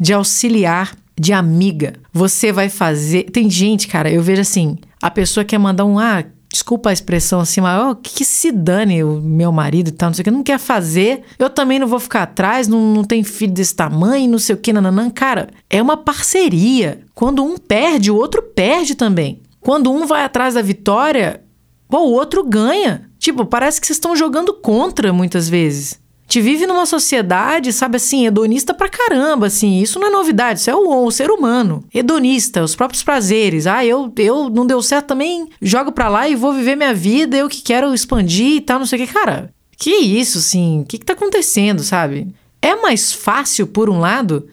de 0.00 0.12
auxiliar, 0.12 0.96
de 1.18 1.32
amiga. 1.32 1.94
Você 2.12 2.50
vai 2.50 2.68
fazer. 2.68 3.24
Tem 3.30 3.48
gente, 3.50 3.86
cara, 3.86 4.10
eu 4.10 4.22
vejo 4.22 4.40
assim: 4.40 4.78
a 5.00 5.10
pessoa 5.10 5.44
quer 5.44 5.58
mandar 5.58 5.84
um. 5.84 5.98
Ah, 5.98 6.24
desculpa 6.50 6.88
a 6.88 6.92
expressão 6.92 7.40
assim, 7.40 7.60
mas 7.60 7.82
oh, 7.84 7.94
que, 7.94 8.24
se 8.24 8.50
dane 8.50 9.04
o 9.04 9.20
meu 9.20 9.52
marido 9.52 9.88
e 9.88 9.92
tal, 9.92 10.08
não 10.08 10.14
sei 10.14 10.22
o 10.22 10.24
que, 10.24 10.30
não 10.30 10.42
quer 10.42 10.58
fazer, 10.58 11.22
eu 11.38 11.50
também 11.50 11.78
não 11.78 11.86
vou 11.86 12.00
ficar 12.00 12.22
atrás, 12.22 12.66
não, 12.66 12.94
não 12.94 13.04
tem 13.04 13.22
filho 13.22 13.52
desse 13.52 13.74
tamanho, 13.74 14.30
não 14.30 14.38
sei 14.38 14.54
o 14.54 14.58
que, 14.58 14.72
nananã. 14.72 15.10
Cara, 15.10 15.48
é 15.68 15.82
uma 15.82 15.96
parceria. 15.96 17.00
Quando 17.14 17.44
um 17.44 17.58
perde, 17.58 18.10
o 18.10 18.16
outro 18.16 18.42
perde 18.42 18.94
também. 18.94 19.42
Quando 19.60 19.92
um 19.92 20.06
vai 20.06 20.24
atrás 20.24 20.54
da 20.54 20.62
vitória, 20.62 21.42
o 21.90 21.96
outro 21.96 22.42
ganha. 22.44 23.10
Tipo, 23.26 23.44
parece 23.44 23.80
que 23.80 23.88
vocês 23.88 23.96
estão 23.96 24.14
jogando 24.14 24.54
contra 24.54 25.12
muitas 25.12 25.48
vezes 25.48 25.98
gente 26.28 26.40
vive 26.40 26.66
numa 26.66 26.86
sociedade, 26.86 27.72
sabe 27.72 27.96
assim, 27.96 28.26
hedonista 28.26 28.74
pra 28.74 28.88
caramba, 28.88 29.46
assim. 29.46 29.80
Isso 29.80 29.98
não 29.98 30.08
é 30.08 30.10
novidade, 30.10 30.60
isso 30.60 30.70
é 30.70 30.74
o, 30.74 31.04
o, 31.04 31.10
ser 31.10 31.30
humano. 31.30 31.84
Hedonista, 31.94 32.62
os 32.62 32.74
próprios 32.74 33.02
prazeres. 33.02 33.66
Ah, 33.66 33.84
eu, 33.84 34.12
eu 34.16 34.50
não 34.50 34.66
deu 34.66 34.82
certo 34.82 35.06
também, 35.06 35.48
jogo 35.62 35.92
pra 35.92 36.08
lá 36.08 36.28
e 36.28 36.34
vou 36.34 36.52
viver 36.52 36.76
minha 36.76 36.92
vida, 36.92 37.36
eu 37.36 37.48
que 37.48 37.62
quero 37.62 37.94
expandir 37.94 38.56
e 38.56 38.60
tal, 38.60 38.80
não 38.80 38.86
sei 38.86 39.00
o 39.02 39.06
que. 39.06 39.12
Cara, 39.12 39.50
que 39.78 39.90
isso, 39.90 40.38
assim? 40.38 40.80
O 40.80 40.84
que, 40.84 40.98
que 40.98 41.04
tá 41.06 41.12
acontecendo, 41.12 41.82
sabe? 41.82 42.34
É 42.60 42.74
mais 42.74 43.12
fácil, 43.12 43.66
por 43.66 43.88
um 43.88 44.00
lado, 44.00 44.48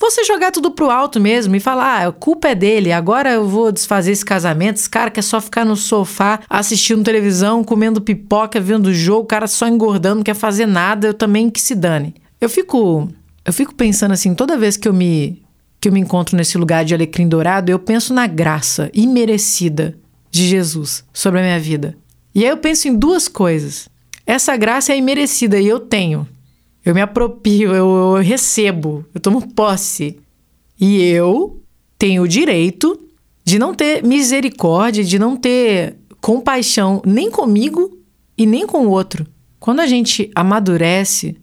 você 0.00 0.24
jogar 0.24 0.52
tudo 0.52 0.70
pro 0.70 0.90
alto 0.90 1.18
mesmo 1.18 1.56
e 1.56 1.60
falar, 1.60 1.84
ah, 1.84 2.08
a 2.08 2.12
culpa 2.12 2.48
é 2.48 2.54
dele, 2.54 2.92
agora 2.92 3.32
eu 3.32 3.48
vou 3.48 3.72
desfazer 3.72 4.12
esse 4.12 4.24
casamento, 4.24 4.76
esse 4.76 4.88
cara 4.88 5.10
quer 5.10 5.22
só 5.22 5.40
ficar 5.40 5.64
no 5.64 5.76
sofá 5.76 6.40
assistindo 6.48 7.02
televisão, 7.02 7.64
comendo 7.64 8.00
pipoca, 8.00 8.60
vendo 8.60 8.94
jogo, 8.94 9.22
o 9.22 9.26
cara 9.26 9.46
só 9.46 9.66
engordando, 9.66 10.16
não 10.16 10.22
quer 10.22 10.34
fazer 10.34 10.66
nada, 10.66 11.08
eu 11.08 11.14
também 11.14 11.50
que 11.50 11.60
se 11.60 11.74
dane. 11.74 12.14
Eu 12.40 12.48
fico, 12.48 13.08
eu 13.44 13.52
fico 13.52 13.74
pensando 13.74 14.12
assim, 14.12 14.34
toda 14.34 14.56
vez 14.56 14.76
que 14.76 14.86
eu 14.86 14.92
me 14.92 15.42
que 15.80 15.88
eu 15.88 15.92
me 15.92 16.00
encontro 16.00 16.36
nesse 16.36 16.58
lugar 16.58 16.84
de 16.84 16.92
alecrim 16.92 17.28
dourado, 17.28 17.70
eu 17.70 17.78
penso 17.78 18.12
na 18.12 18.26
graça 18.26 18.90
imerecida 18.92 19.96
de 20.30 20.46
Jesus 20.46 21.04
sobre 21.12 21.38
a 21.40 21.42
minha 21.42 21.60
vida. 21.60 21.96
E 22.34 22.44
aí 22.44 22.50
eu 22.50 22.56
penso 22.56 22.88
em 22.88 22.96
duas 22.96 23.28
coisas. 23.28 23.88
Essa 24.26 24.56
graça 24.56 24.92
é 24.92 24.98
imerecida 24.98 25.58
e 25.58 25.66
eu 25.66 25.80
tenho. 25.80 26.26
Eu 26.88 26.94
me 26.94 27.02
apropio, 27.02 27.74
eu, 27.74 28.16
eu 28.16 28.22
recebo, 28.22 29.04
eu 29.14 29.20
tomo 29.20 29.46
posse. 29.52 30.18
E 30.80 31.02
eu 31.02 31.62
tenho 31.98 32.22
o 32.22 32.28
direito 32.28 32.98
de 33.44 33.58
não 33.58 33.74
ter 33.74 34.02
misericórdia, 34.02 35.04
de 35.04 35.18
não 35.18 35.36
ter 35.36 35.96
compaixão 36.18 37.02
nem 37.04 37.30
comigo 37.30 37.98
e 38.38 38.46
nem 38.46 38.66
com 38.66 38.86
o 38.86 38.90
outro. 38.90 39.26
Quando 39.60 39.80
a 39.80 39.86
gente 39.86 40.30
amadurece, 40.34 41.36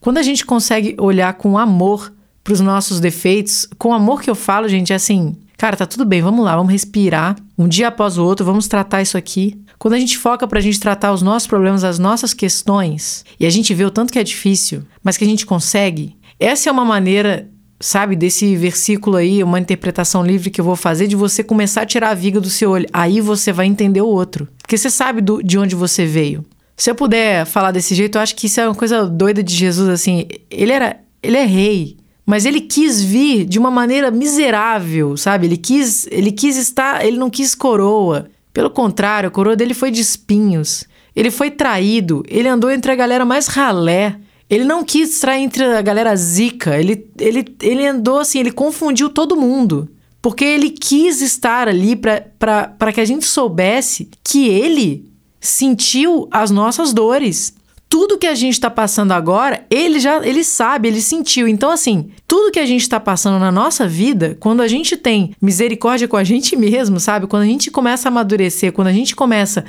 quando 0.00 0.18
a 0.18 0.22
gente 0.22 0.44
consegue 0.44 0.94
olhar 0.98 1.32
com 1.32 1.56
amor 1.56 2.12
para 2.42 2.52
os 2.52 2.60
nossos 2.60 3.00
defeitos, 3.00 3.66
com 3.78 3.94
amor 3.94 4.20
que 4.20 4.28
eu 4.28 4.34
falo, 4.34 4.68
gente, 4.68 4.92
é 4.92 4.96
assim, 4.96 5.34
Cara, 5.64 5.78
tá 5.78 5.86
tudo 5.86 6.04
bem, 6.04 6.20
vamos 6.20 6.44
lá, 6.44 6.54
vamos 6.54 6.70
respirar. 6.70 7.36
Um 7.56 7.66
dia 7.66 7.88
após 7.88 8.18
o 8.18 8.22
outro, 8.22 8.44
vamos 8.44 8.68
tratar 8.68 9.00
isso 9.00 9.16
aqui. 9.16 9.58
Quando 9.78 9.94
a 9.94 9.98
gente 9.98 10.18
foca 10.18 10.46
pra 10.46 10.60
gente 10.60 10.78
tratar 10.78 11.10
os 11.10 11.22
nossos 11.22 11.48
problemas, 11.48 11.84
as 11.84 11.98
nossas 11.98 12.34
questões, 12.34 13.24
e 13.40 13.46
a 13.46 13.50
gente 13.50 13.72
vê 13.72 13.82
o 13.82 13.90
tanto 13.90 14.12
que 14.12 14.18
é 14.18 14.22
difícil, 14.22 14.82
mas 15.02 15.16
que 15.16 15.24
a 15.24 15.26
gente 15.26 15.46
consegue, 15.46 16.18
essa 16.38 16.68
é 16.68 16.72
uma 16.72 16.84
maneira, 16.84 17.48
sabe, 17.80 18.14
desse 18.14 18.54
versículo 18.56 19.16
aí, 19.16 19.42
uma 19.42 19.58
interpretação 19.58 20.22
livre 20.22 20.50
que 20.50 20.60
eu 20.60 20.64
vou 20.66 20.76
fazer, 20.76 21.06
de 21.06 21.16
você 21.16 21.42
começar 21.42 21.80
a 21.80 21.86
tirar 21.86 22.10
a 22.10 22.14
viga 22.14 22.42
do 22.42 22.50
seu 22.50 22.70
olho. 22.72 22.86
Aí 22.92 23.22
você 23.22 23.50
vai 23.50 23.64
entender 23.64 24.02
o 24.02 24.06
outro. 24.06 24.46
Porque 24.58 24.76
você 24.76 24.90
sabe 24.90 25.22
do, 25.22 25.42
de 25.42 25.56
onde 25.56 25.74
você 25.74 26.04
veio. 26.04 26.44
Se 26.76 26.90
eu 26.90 26.94
puder 26.94 27.46
falar 27.46 27.70
desse 27.70 27.94
jeito, 27.94 28.18
eu 28.18 28.20
acho 28.20 28.36
que 28.36 28.48
isso 28.48 28.60
é 28.60 28.68
uma 28.68 28.74
coisa 28.74 29.06
doida 29.06 29.42
de 29.42 29.54
Jesus, 29.54 29.88
assim. 29.88 30.28
Ele 30.50 30.72
era. 30.72 31.00
Ele 31.22 31.38
é 31.38 31.46
rei. 31.46 31.96
Mas 32.26 32.46
ele 32.46 32.60
quis 32.60 33.02
vir 33.02 33.44
de 33.44 33.58
uma 33.58 33.70
maneira 33.70 34.10
miserável, 34.10 35.16
sabe? 35.16 35.46
Ele 35.46 35.56
quis, 35.56 36.06
ele 36.10 36.32
quis 36.32 36.56
estar, 36.56 37.04
ele 37.04 37.18
não 37.18 37.28
quis 37.28 37.54
coroa. 37.54 38.28
Pelo 38.52 38.70
contrário, 38.70 39.28
a 39.28 39.32
coroa 39.32 39.54
dele 39.54 39.74
foi 39.74 39.90
de 39.90 40.00
espinhos. 40.00 40.84
Ele 41.14 41.30
foi 41.30 41.50
traído, 41.50 42.24
ele 42.26 42.48
andou 42.48 42.70
entre 42.70 42.90
a 42.90 42.96
galera 42.96 43.24
mais 43.24 43.46
ralé. 43.46 44.16
Ele 44.48 44.64
não 44.64 44.84
quis 44.84 45.10
estar 45.10 45.38
entre 45.38 45.64
a 45.64 45.82
galera 45.82 46.14
zica. 46.16 46.78
Ele, 46.78 47.06
ele, 47.18 47.44
ele 47.62 47.86
andou 47.86 48.18
assim, 48.18 48.40
ele 48.40 48.52
confundiu 48.52 49.10
todo 49.10 49.36
mundo. 49.36 49.88
Porque 50.22 50.44
ele 50.44 50.70
quis 50.70 51.20
estar 51.20 51.68
ali 51.68 51.94
para 51.94 52.92
que 52.92 53.00
a 53.00 53.04
gente 53.04 53.26
soubesse 53.26 54.08
que 54.22 54.48
ele 54.48 55.12
sentiu 55.38 56.26
as 56.30 56.50
nossas 56.50 56.94
dores 56.94 57.54
tudo 57.94 58.18
que 58.18 58.26
a 58.26 58.34
gente 58.34 58.54
está 58.54 58.68
passando 58.68 59.12
agora, 59.12 59.64
ele 59.70 60.00
já 60.00 60.16
ele 60.26 60.42
sabe, 60.42 60.88
ele 60.88 61.00
sentiu. 61.00 61.46
Então, 61.46 61.70
assim, 61.70 62.10
tudo 62.26 62.50
que 62.50 62.58
a 62.58 62.66
gente 62.66 62.80
está 62.80 62.98
passando 62.98 63.38
na 63.38 63.52
nossa 63.52 63.86
vida, 63.86 64.36
quando 64.40 64.62
a 64.62 64.66
gente 64.66 64.96
tem 64.96 65.32
misericórdia 65.40 66.08
com 66.08 66.16
a 66.16 66.24
gente 66.24 66.56
mesmo, 66.56 66.98
sabe? 66.98 67.28
Quando 67.28 67.44
a 67.44 67.46
gente 67.46 67.70
começa 67.70 68.08
a 68.08 68.10
amadurecer, 68.10 68.72
quando 68.72 68.88
a 68.88 68.92
gente 68.92 69.14
começa 69.14 69.64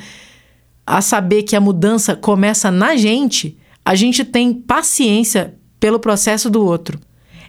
a 0.88 1.01
saber 1.03 1.44
que 1.44 1.55
a 1.55 1.62
mudança 1.62 2.15
começa 2.15 2.72
na 2.72 2.96
gente, 2.96 3.60
a 3.86 3.94
gente 3.94 4.25
tem 4.25 4.51
paciência 4.51 5.53
pelo 5.79 6.00
processo 6.00 6.50
do 6.50 6.65
outro. 6.65 7.00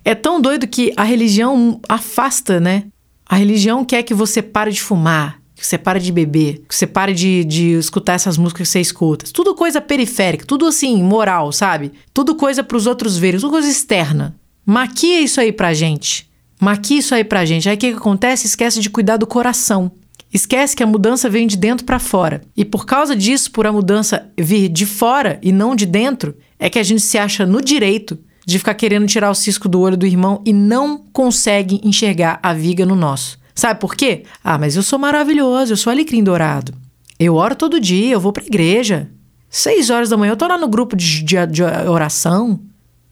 É 0.05 0.15
tão 0.15 0.43
doido 0.43 0.67
que 0.67 0.93
a 0.95 1.05
religião 1.05 1.81
afasta, 1.89 2.61
né? 2.61 2.85
A 3.25 3.37
religião 3.37 3.83
quer 3.83 4.03
que 4.03 4.13
você 4.13 4.43
pare 4.43 4.73
de 4.73 4.83
fumar, 4.83 5.36
que 5.57 5.67
você 5.67 5.79
pare 5.79 5.99
de 5.99 6.13
beber, 6.13 6.63
que 6.69 6.75
você 6.75 6.87
pare 6.87 7.15
de, 7.15 7.43
de 7.45 7.73
escutar 7.73 8.13
essas 8.13 8.37
músicas 8.37 8.69
que 8.69 8.73
você 8.73 8.81
escuta. 8.81 9.25
Tudo 9.33 9.55
coisa 9.55 9.81
periférica, 9.81 10.45
tudo 10.45 10.67
assim, 10.67 11.03
moral, 11.03 11.51
sabe? 11.51 11.93
Tudo 12.13 12.35
coisa 12.35 12.63
para 12.63 12.77
os 12.77 12.87
outros 12.87 13.17
verem, 13.17 13.41
tudo 13.41 13.51
coisa 13.51 13.69
externa. 13.69 14.37
Maquia 14.65 15.21
isso 15.21 15.41
aí 15.41 15.51
pra 15.51 15.73
gente. 15.73 16.29
Maquia 16.61 16.99
isso 16.99 17.15
aí 17.15 17.25
pra 17.25 17.45
gente. 17.47 17.69
Aí 17.69 17.75
o 17.75 17.79
que, 17.79 17.93
que 17.93 17.99
acontece? 17.99 18.47
Esquece 18.47 18.81
de 18.81 18.91
cuidar 18.91 19.17
do 19.17 19.27
coração. 19.27 19.91
Esquece 20.33 20.77
que 20.77 20.83
a 20.83 20.87
mudança 20.87 21.31
vem 21.31 21.47
de 21.47 21.57
dentro 21.57 21.87
para 21.87 21.99
fora. 21.99 22.43
E 22.55 22.65
por 22.65 22.85
causa 22.85 23.17
disso, 23.17 23.51
por 23.51 23.67
a 23.67 23.73
mudança 23.73 24.31
vir 24.37 24.69
de 24.69 24.85
fora 24.85 25.39
e 25.43 25.53
não 25.53 25.75
de 25.75 25.87
dentro, 25.87 26.37
é 26.59 26.69
que 26.69 26.79
a 26.79 26.83
gente 26.83 27.01
se 27.01 27.17
acha 27.17 27.47
no 27.47 27.63
direito 27.63 28.19
de 28.45 28.59
ficar 28.59 28.75
querendo 28.75 29.07
tirar 29.07 29.31
o 29.31 29.35
cisco 29.35 29.69
do 29.69 29.81
olho 29.81 29.97
do 29.97 30.07
irmão 30.07 30.43
e 30.45 30.53
não 30.53 30.99
consegue 31.13 31.81
enxergar 31.83 32.39
a 32.43 32.53
viga 32.53 32.85
no 32.85 32.95
nosso. 32.95 33.39
Sabe 33.57 33.81
por 33.81 33.97
quê? 33.97 34.25
Ah, 34.45 34.59
mas 34.59 34.77
eu 34.77 34.83
sou 34.83 34.99
maravilhoso, 34.99 35.73
eu 35.73 35.77
sou 35.79 35.91
alecrim 35.91 36.23
dourado. 36.23 36.75
Eu 37.19 37.35
oro 37.35 37.57
todo 37.57 37.81
dia, 37.81 38.13
eu 38.13 38.21
vou 38.21 38.31
pra 38.31 38.45
igreja. 38.45 39.09
Seis 39.49 39.89
horas 39.89 40.11
da 40.11 40.17
manhã 40.17 40.33
eu 40.33 40.37
tô 40.37 40.47
lá 40.47 40.59
no 40.59 40.69
grupo 40.69 40.95
de, 40.95 41.23
de, 41.25 41.47
de 41.47 41.63
oração. 41.63 42.61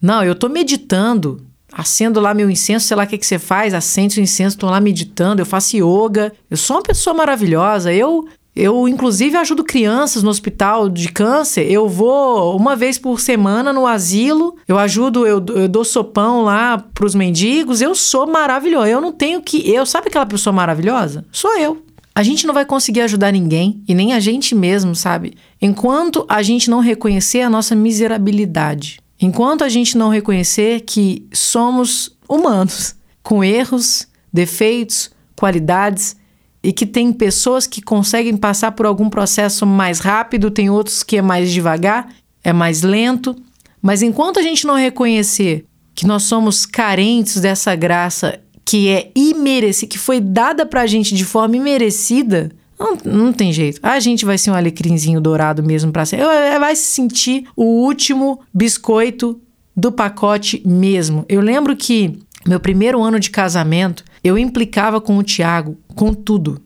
Não, 0.00 0.22
eu 0.22 0.34
tô 0.34 0.50
meditando. 0.50 1.46
Acendo 1.72 2.20
lá 2.20 2.34
meu 2.34 2.50
incenso, 2.50 2.86
sei 2.86 2.96
lá 2.96 3.04
o 3.04 3.06
que, 3.06 3.18
que 3.18 3.26
você 3.26 3.38
faz, 3.38 3.74
acende 3.74 4.20
o 4.20 4.22
incenso, 4.22 4.56
tô 4.58 4.68
lá 4.68 4.78
meditando, 4.80 5.40
eu 5.40 5.46
faço 5.46 5.76
yoga. 5.76 6.32
Eu 6.50 6.58
sou 6.58 6.76
uma 6.76 6.82
pessoa 6.82 7.14
maravilhosa. 7.14 7.92
Eu 7.92 8.28
eu, 8.56 8.86
inclusive, 8.86 9.36
ajudo 9.36 9.64
crianças 9.64 10.22
no 10.22 10.30
hospital 10.30 10.88
de 10.88 11.08
câncer. 11.08 11.68
Eu 11.68 11.88
vou 11.88 12.56
uma 12.56 12.76
vez 12.76 12.98
por 12.98 13.18
semana 13.18 13.72
no 13.72 13.84
asilo. 13.84 14.56
Eu 14.68 14.78
ajudo, 14.78 15.26
eu, 15.26 15.44
eu 15.48 15.68
dou 15.68 15.84
sopão 15.84 16.42
lá 16.42 16.78
pros 16.94 17.16
mendigos. 17.16 17.80
Eu 17.80 17.96
sou 17.96 18.28
maravilhosa. 18.28 18.88
Eu 18.88 19.00
não 19.00 19.10
tenho 19.10 19.42
que. 19.42 19.68
Eu, 19.68 19.84
sabe 19.84 20.06
aquela 20.06 20.26
pessoa 20.26 20.52
maravilhosa? 20.52 21.24
Sou 21.32 21.58
eu. 21.58 21.82
A 22.14 22.22
gente 22.22 22.46
não 22.46 22.54
vai 22.54 22.64
conseguir 22.64 23.00
ajudar 23.00 23.32
ninguém 23.32 23.82
e 23.88 23.94
nem 23.94 24.12
a 24.12 24.20
gente 24.20 24.54
mesmo, 24.54 24.94
sabe? 24.94 25.34
Enquanto 25.60 26.24
a 26.28 26.40
gente 26.40 26.70
não 26.70 26.78
reconhecer 26.78 27.40
a 27.40 27.50
nossa 27.50 27.74
miserabilidade. 27.74 29.00
Enquanto 29.20 29.64
a 29.64 29.68
gente 29.68 29.98
não 29.98 30.10
reconhecer 30.10 30.82
que 30.82 31.26
somos 31.32 32.16
humanos, 32.28 32.94
com 33.20 33.42
erros, 33.42 34.06
defeitos, 34.32 35.10
qualidades 35.34 36.16
e 36.64 36.72
que 36.72 36.86
tem 36.86 37.12
pessoas 37.12 37.66
que 37.66 37.82
conseguem 37.82 38.36
passar 38.38 38.72
por 38.72 38.86
algum 38.86 39.10
processo 39.10 39.66
mais 39.66 40.00
rápido, 40.00 40.50
tem 40.50 40.70
outros 40.70 41.02
que 41.02 41.18
é 41.18 41.22
mais 41.22 41.52
devagar, 41.52 42.08
é 42.42 42.54
mais 42.54 42.82
lento. 42.82 43.36
Mas 43.82 44.00
enquanto 44.00 44.40
a 44.40 44.42
gente 44.42 44.66
não 44.66 44.74
reconhecer 44.74 45.66
que 45.94 46.06
nós 46.06 46.22
somos 46.22 46.64
carentes 46.64 47.38
dessa 47.38 47.76
graça 47.76 48.40
que 48.64 48.88
é 48.88 49.10
imerecida, 49.14 49.90
que 49.90 49.98
foi 49.98 50.20
dada 50.20 50.64
pra 50.64 50.86
gente 50.86 51.14
de 51.14 51.24
forma 51.24 51.56
imerecida, 51.56 52.50
não, 52.78 52.96
não 53.04 53.32
tem 53.32 53.52
jeito. 53.52 53.78
A 53.82 54.00
gente 54.00 54.24
vai 54.24 54.38
ser 54.38 54.50
um 54.50 54.54
alecrimzinho 54.54 55.20
dourado 55.20 55.62
mesmo 55.62 55.92
pra 55.92 56.06
ser. 56.06 56.18
Vai 56.58 56.74
se 56.74 56.86
sentir 56.86 57.44
o 57.54 57.64
último 57.64 58.40
biscoito 58.54 59.38
do 59.76 59.92
pacote 59.92 60.62
mesmo. 60.64 61.26
Eu 61.28 61.42
lembro 61.42 61.76
que 61.76 62.20
meu 62.46 62.60
primeiro 62.60 63.02
ano 63.02 63.18
de 63.18 63.30
casamento, 63.30 64.04
eu 64.22 64.38
implicava 64.38 65.00
com 65.00 65.16
o 65.16 65.22
Tiago 65.22 65.78
com 65.94 66.12
tudo. 66.12 66.60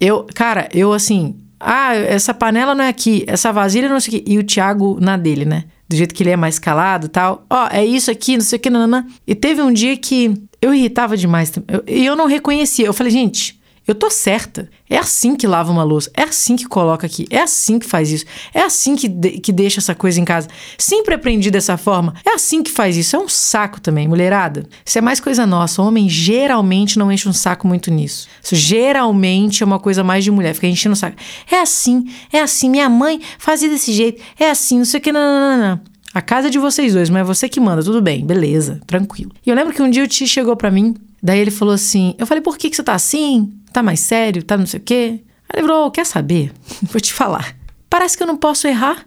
Eu, 0.00 0.26
cara, 0.34 0.68
eu 0.72 0.92
assim, 0.92 1.36
ah, 1.60 1.94
essa 1.94 2.32
panela 2.32 2.74
não 2.74 2.84
é 2.84 2.88
aqui, 2.88 3.24
essa 3.26 3.52
vasilha 3.52 3.88
não 3.88 3.96
é 3.96 3.98
aqui. 3.98 4.24
E 4.26 4.38
o 4.38 4.42
Tiago 4.42 4.98
na 5.00 5.16
dele, 5.16 5.44
né? 5.44 5.64
Do 5.88 5.96
jeito 5.96 6.14
que 6.14 6.22
ele 6.22 6.30
é 6.30 6.36
mais 6.36 6.58
calado 6.58 7.08
tal. 7.08 7.44
Ó, 7.48 7.64
oh, 7.64 7.68
é 7.74 7.84
isso 7.84 8.10
aqui, 8.10 8.36
não 8.36 8.44
sei 8.44 8.58
o 8.58 8.60
que, 8.60 8.70
não. 8.70 9.04
E 9.26 9.34
teve 9.34 9.62
um 9.62 9.72
dia 9.72 9.96
que 9.96 10.34
eu 10.60 10.74
irritava 10.74 11.16
demais. 11.16 11.50
E 11.50 11.62
eu, 11.68 11.82
eu 12.04 12.16
não 12.16 12.26
reconhecia. 12.26 12.86
Eu 12.86 12.92
falei, 12.92 13.10
gente, 13.10 13.57
eu 13.88 13.94
tô 13.94 14.10
certa. 14.10 14.68
É 14.90 14.98
assim 14.98 15.34
que 15.34 15.46
lava 15.46 15.72
uma 15.72 15.82
louça. 15.82 16.10
É 16.14 16.24
assim 16.24 16.56
que 16.56 16.66
coloca 16.66 17.06
aqui. 17.06 17.26
É 17.30 17.40
assim 17.40 17.78
que 17.78 17.86
faz 17.86 18.10
isso. 18.10 18.26
É 18.52 18.60
assim 18.60 18.94
que, 18.94 19.08
de, 19.08 19.40
que 19.40 19.50
deixa 19.50 19.80
essa 19.80 19.94
coisa 19.94 20.20
em 20.20 20.26
casa. 20.26 20.46
Sempre 20.76 21.14
aprendi 21.14 21.50
dessa 21.50 21.78
forma. 21.78 22.14
É 22.22 22.34
assim 22.34 22.62
que 22.62 22.70
faz 22.70 22.98
isso. 22.98 23.16
É 23.16 23.18
um 23.18 23.28
saco 23.28 23.80
também, 23.80 24.06
mulherada. 24.06 24.68
Isso 24.84 24.98
é 24.98 25.00
mais 25.00 25.20
coisa 25.20 25.46
nossa. 25.46 25.80
O 25.80 25.86
homem 25.86 26.06
geralmente 26.06 26.98
não 26.98 27.10
enche 27.10 27.26
um 27.28 27.32
saco 27.32 27.66
muito 27.66 27.90
nisso. 27.90 28.28
Isso 28.42 28.54
geralmente 28.54 29.62
é 29.62 29.66
uma 29.66 29.78
coisa 29.78 30.04
mais 30.04 30.22
de 30.22 30.30
mulher. 30.30 30.52
Fica 30.52 30.66
enchendo 30.66 30.92
o 30.92 30.96
saco. 30.96 31.16
É 31.50 31.58
assim. 31.58 32.04
É 32.30 32.40
assim. 32.40 32.68
Minha 32.68 32.90
mãe 32.90 33.22
fazia 33.38 33.70
desse 33.70 33.92
jeito. 33.94 34.22
É 34.38 34.50
assim. 34.50 34.76
Não 34.76 34.84
sei 34.84 35.00
o 35.00 35.02
que. 35.02 35.10
Não, 35.10 35.20
não, 35.20 35.56
não, 35.56 35.68
não. 35.70 35.97
A 36.14 36.22
casa 36.22 36.48
é 36.48 36.50
de 36.50 36.58
vocês 36.58 36.94
dois, 36.94 37.10
mas 37.10 37.20
é 37.20 37.24
você 37.24 37.48
que 37.48 37.60
manda. 37.60 37.82
Tudo 37.82 38.00
bem. 38.00 38.24
Beleza. 38.24 38.80
Tranquilo. 38.86 39.32
E 39.44 39.50
eu 39.50 39.56
lembro 39.56 39.74
que 39.74 39.82
um 39.82 39.90
dia 39.90 40.04
o 40.04 40.08
tio 40.08 40.26
chegou 40.26 40.56
para 40.56 40.70
mim. 40.70 40.94
Daí 41.22 41.38
ele 41.38 41.50
falou 41.50 41.74
assim. 41.74 42.14
Eu 42.18 42.26
falei, 42.26 42.42
por 42.42 42.56
que, 42.56 42.70
que 42.70 42.76
você 42.76 42.82
tá 42.82 42.94
assim? 42.94 43.52
Tá 43.72 43.82
mais 43.82 44.00
sério? 44.00 44.42
Tá 44.42 44.56
não 44.56 44.66
sei 44.66 44.80
o 44.80 44.82
quê? 44.82 45.20
Aí 45.48 45.60
ele 45.60 45.68
falou: 45.68 45.90
quer 45.90 46.06
saber? 46.06 46.52
Vou 46.82 47.00
te 47.00 47.12
falar. 47.12 47.56
Parece 47.88 48.16
que 48.16 48.22
eu 48.22 48.26
não 48.26 48.36
posso 48.36 48.66
errar. 48.66 49.06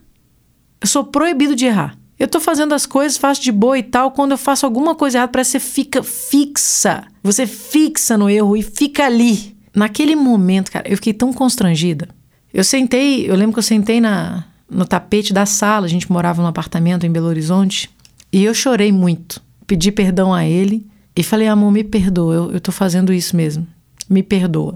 Eu 0.79 0.87
sou 0.87 1.03
proibido 1.03 1.55
de 1.55 1.65
errar. 1.65 1.97
Eu 2.17 2.27
tô 2.27 2.39
fazendo 2.39 2.73
as 2.73 2.85
coisas, 2.85 3.17
faço 3.17 3.41
de 3.41 3.51
boa 3.51 3.77
e 3.77 3.83
tal. 3.83 4.11
Quando 4.11 4.31
eu 4.31 4.37
faço 4.37 4.65
alguma 4.65 4.93
coisa 4.93 5.17
errada, 5.17 5.31
parece 5.31 5.53
que 5.53 5.59
você 5.59 5.71
fica 5.73 6.03
fixa. 6.03 7.03
Você 7.23 7.47
fixa 7.47 8.17
no 8.17 8.29
erro 8.29 8.55
e 8.55 8.61
fica 8.61 9.05
ali. 9.05 9.57
Naquele 9.73 10.15
momento, 10.15 10.71
cara, 10.71 10.87
eu 10.87 10.97
fiquei 10.97 11.13
tão 11.13 11.33
constrangida. 11.33 12.09
Eu 12.53 12.63
sentei, 12.63 13.29
eu 13.29 13.35
lembro 13.35 13.53
que 13.53 13.59
eu 13.59 13.63
sentei 13.63 14.01
na, 14.01 14.45
no 14.71 14.85
tapete 14.85 15.33
da 15.33 15.45
sala, 15.45 15.85
a 15.85 15.89
gente 15.89 16.11
morava 16.11 16.41
num 16.41 16.47
apartamento 16.47 17.05
em 17.05 17.11
Belo 17.11 17.27
Horizonte, 17.27 17.89
e 18.31 18.43
eu 18.43 18.53
chorei 18.53 18.91
muito. 18.91 19.41
Pedi 19.67 19.91
perdão 19.91 20.33
a 20.33 20.45
ele 20.45 20.87
e 21.15 21.21
falei, 21.21 21.47
amor, 21.47 21.71
me 21.71 21.83
perdoa, 21.83 22.33
eu, 22.33 22.51
eu 22.53 22.61
tô 22.61 22.71
fazendo 22.71 23.11
isso 23.11 23.35
mesmo 23.35 23.67
me 24.11 24.21
perdoa. 24.21 24.75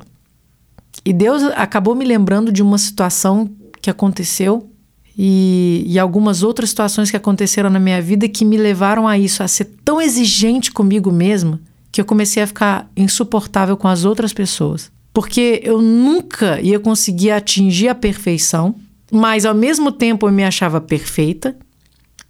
E 1.04 1.12
Deus 1.12 1.44
acabou 1.56 1.94
me 1.94 2.06
lembrando 2.06 2.52
de 2.52 2.64
uma 2.64 2.78
situação 2.78 3.52
que 3.82 3.90
aconteceu 3.90 4.70
e, 5.18 5.84
e, 5.86 6.00
algumas 6.00 6.42
outras 6.42 6.70
situações 6.70 7.12
que 7.12 7.18
aconteceram 7.18 7.70
na 7.70 7.80
minha 7.80 8.02
vida 8.02 8.28
que 8.28 8.44
me 8.44 8.58
levaram 8.58 9.08
a 9.08 9.18
isso, 9.18 9.44
a 9.44 9.48
ser 9.48 9.66
tão 9.84 10.02
exigente 10.02 10.72
comigo 10.72 11.12
mesma, 11.12 11.60
que 11.92 12.02
eu 12.02 12.06
comecei 12.06 12.44
a 12.44 12.48
ficar 12.48 12.90
insuportável 12.98 13.78
com 13.78 13.88
as 13.88 14.04
outras 14.04 14.34
pessoas. 14.34 14.92
Porque 15.14 15.62
eu 15.64 15.82
nunca 15.82 16.60
ia 16.60 16.80
conseguir 16.80 17.32
atingir 17.32 17.88
a 17.88 17.96
perfeição, 17.96 18.76
mas 19.12 19.46
ao 19.46 19.54
mesmo 19.54 19.92
tempo 19.92 20.28
eu 20.28 20.32
me 20.32 20.44
achava 20.44 20.82
perfeita 20.82 21.58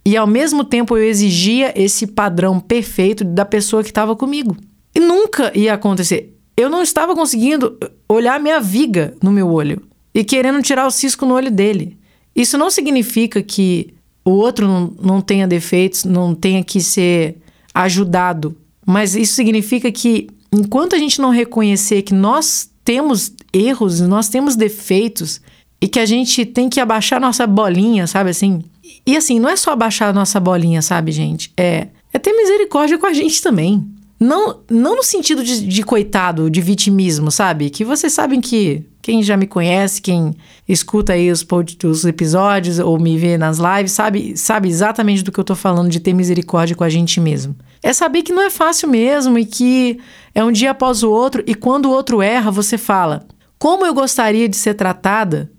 e 0.04 0.16
ao 0.16 0.26
mesmo 0.26 0.64
tempo 0.64 0.96
eu 0.96 1.04
exigia 1.04 1.72
esse 1.80 2.06
padrão 2.06 2.60
perfeito 2.60 3.24
da 3.24 3.44
pessoa 3.44 3.82
que 3.82 3.90
estava 3.90 4.14
comigo. 4.14 4.56
E 4.94 5.00
nunca 5.00 5.56
ia 5.56 5.74
acontecer 5.74 6.36
eu 6.56 6.70
não 6.70 6.82
estava 6.82 7.14
conseguindo 7.14 7.78
olhar 8.08 8.40
minha 8.40 8.60
viga 8.60 9.14
no 9.22 9.30
meu 9.30 9.48
olho 9.48 9.82
e 10.14 10.24
querendo 10.24 10.62
tirar 10.62 10.86
o 10.86 10.90
cisco 10.90 11.26
no 11.26 11.34
olho 11.34 11.50
dele. 11.50 11.98
Isso 12.34 12.56
não 12.56 12.70
significa 12.70 13.42
que 13.42 13.94
o 14.24 14.30
outro 14.30 14.66
não, 14.66 14.94
não 15.00 15.20
tenha 15.20 15.46
defeitos, 15.46 16.04
não 16.04 16.34
tenha 16.34 16.64
que 16.64 16.80
ser 16.80 17.36
ajudado, 17.74 18.56
mas 18.86 19.14
isso 19.14 19.34
significa 19.34 19.92
que 19.92 20.28
enquanto 20.50 20.96
a 20.96 20.98
gente 20.98 21.20
não 21.20 21.30
reconhecer 21.30 22.02
que 22.02 22.14
nós 22.14 22.70
temos 22.82 23.32
erros, 23.52 24.00
nós 24.00 24.28
temos 24.28 24.56
defeitos 24.56 25.40
e 25.80 25.88
que 25.88 25.98
a 25.98 26.06
gente 26.06 26.44
tem 26.46 26.68
que 26.68 26.80
abaixar 26.80 27.20
nossa 27.20 27.46
bolinha, 27.46 28.06
sabe 28.06 28.30
assim? 28.30 28.62
E 29.06 29.16
assim, 29.16 29.38
não 29.38 29.48
é 29.48 29.56
só 29.56 29.72
abaixar 29.72 30.08
a 30.08 30.12
nossa 30.12 30.40
bolinha, 30.40 30.80
sabe, 30.80 31.12
gente? 31.12 31.52
É, 31.56 31.88
é 32.12 32.18
ter 32.18 32.32
misericórdia 32.32 32.98
com 32.98 33.06
a 33.06 33.12
gente 33.12 33.42
também. 33.42 33.86
Não, 34.18 34.60
não 34.70 34.96
no 34.96 35.02
sentido 35.02 35.44
de, 35.44 35.66
de 35.66 35.82
coitado, 35.82 36.50
de 36.50 36.60
vitimismo, 36.62 37.30
sabe? 37.30 37.68
Que 37.68 37.84
vocês 37.84 38.14
sabem 38.14 38.40
que 38.40 38.82
quem 39.02 39.22
já 39.22 39.36
me 39.36 39.46
conhece, 39.46 40.00
quem 40.00 40.34
escuta 40.66 41.12
aí 41.12 41.30
os, 41.30 41.46
os 41.84 42.04
episódios 42.06 42.78
ou 42.78 42.98
me 42.98 43.18
vê 43.18 43.36
nas 43.36 43.58
lives, 43.58 43.92
sabe, 43.92 44.34
sabe 44.36 44.70
exatamente 44.70 45.22
do 45.22 45.30
que 45.30 45.38
eu 45.38 45.44
tô 45.44 45.54
falando 45.54 45.90
de 45.90 46.00
ter 46.00 46.14
misericórdia 46.14 46.74
com 46.74 46.82
a 46.82 46.88
gente 46.88 47.20
mesmo. 47.20 47.54
É 47.82 47.92
saber 47.92 48.22
que 48.22 48.32
não 48.32 48.42
é 48.42 48.50
fácil 48.50 48.88
mesmo 48.88 49.38
e 49.38 49.44
que 49.44 49.98
é 50.34 50.42
um 50.42 50.50
dia 50.50 50.70
após 50.70 51.02
o 51.02 51.10
outro 51.10 51.44
e 51.46 51.54
quando 51.54 51.86
o 51.86 51.90
outro 51.90 52.22
erra, 52.22 52.50
você 52.50 52.78
fala: 52.78 53.26
"Como 53.58 53.84
eu 53.84 53.92
gostaria 53.92 54.48
de 54.48 54.56
ser 54.56 54.74
tratada 54.74 55.50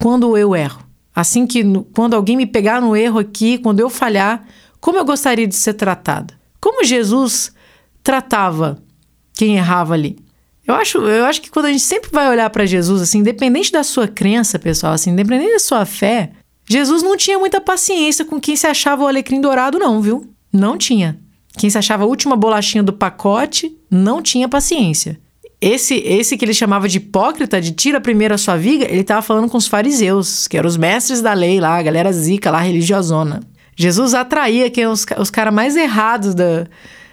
quando 0.00 0.36
eu 0.36 0.54
erro?" 0.56 0.82
Assim 1.14 1.46
que 1.46 1.62
quando 1.94 2.14
alguém 2.14 2.36
me 2.36 2.46
pegar 2.46 2.80
no 2.80 2.96
erro 2.96 3.18
aqui, 3.18 3.58
quando 3.58 3.80
eu 3.80 3.90
falhar, 3.90 4.46
como 4.80 4.98
eu 4.98 5.04
gostaria 5.04 5.46
de 5.46 5.54
ser 5.54 5.74
tratada? 5.74 6.34
Como 6.60 6.84
Jesus 6.84 7.52
tratava 8.02 8.82
quem 9.34 9.56
errava 9.56 9.94
ali? 9.94 10.18
Eu 10.66 10.74
acho, 10.74 10.98
eu 10.98 11.24
acho 11.24 11.42
que 11.42 11.50
quando 11.50 11.66
a 11.66 11.72
gente 11.72 11.82
sempre 11.82 12.10
vai 12.12 12.28
olhar 12.28 12.48
para 12.50 12.64
Jesus, 12.64 13.02
assim, 13.02 13.18
independente 13.18 13.72
da 13.72 13.82
sua 13.82 14.06
crença, 14.06 14.58
pessoal, 14.58 14.92
assim, 14.92 15.10
independente 15.10 15.52
da 15.52 15.58
sua 15.58 15.84
fé, 15.84 16.30
Jesus 16.68 17.02
não 17.02 17.16
tinha 17.16 17.38
muita 17.38 17.60
paciência 17.60 18.24
com 18.24 18.40
quem 18.40 18.54
se 18.54 18.66
achava 18.66 19.02
o 19.02 19.08
alecrim 19.08 19.40
dourado, 19.40 19.78
não, 19.78 20.00
viu? 20.00 20.32
Não 20.52 20.78
tinha. 20.78 21.18
Quem 21.58 21.68
se 21.68 21.76
achava 21.76 22.04
a 22.04 22.06
última 22.06 22.36
bolachinha 22.36 22.82
do 22.82 22.92
pacote, 22.92 23.76
não 23.90 24.22
tinha 24.22 24.48
paciência. 24.48 25.20
Esse, 25.60 25.94
esse 25.96 26.36
que 26.38 26.44
ele 26.44 26.54
chamava 26.54 26.88
de 26.88 26.96
hipócrita, 26.96 27.60
de 27.60 27.72
tira 27.72 28.00
primeiro 28.00 28.34
a 28.34 28.38
sua 28.38 28.56
viga, 28.56 28.86
ele 28.90 29.02
estava 29.02 29.20
falando 29.20 29.48
com 29.50 29.58
os 29.58 29.66
fariseus, 29.66 30.48
que 30.48 30.56
eram 30.56 30.68
os 30.68 30.76
mestres 30.76 31.20
da 31.20 31.34
lei 31.34 31.60
lá, 31.60 31.76
a 31.76 31.82
galera 31.82 32.10
zica 32.12 32.50
lá, 32.50 32.60
religiosona. 32.60 33.40
Jesus 33.76 34.14
atraía 34.14 34.70
quem 34.70 34.86
os, 34.86 35.04
os 35.18 35.30
caras 35.30 35.52
mais 35.52 35.76
errados 35.76 36.34
da, 36.34 36.66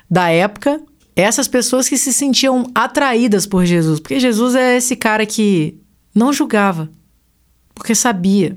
da 0.10 0.30
época 0.30 0.82
essas 1.18 1.48
pessoas 1.48 1.90
que 1.90 1.98
se 1.98 2.14
sentiam 2.14 2.70
atraídas 2.76 3.48
por 3.48 3.66
Jesus, 3.66 4.00
porque 4.00 4.20
Jesus 4.20 4.54
é 4.54 4.78
esse 4.78 4.96
cara 4.96 5.26
que 5.26 5.82
não 6.14 6.32
julgava, 6.32 6.92
porque 7.74 7.96
sabia. 7.96 8.56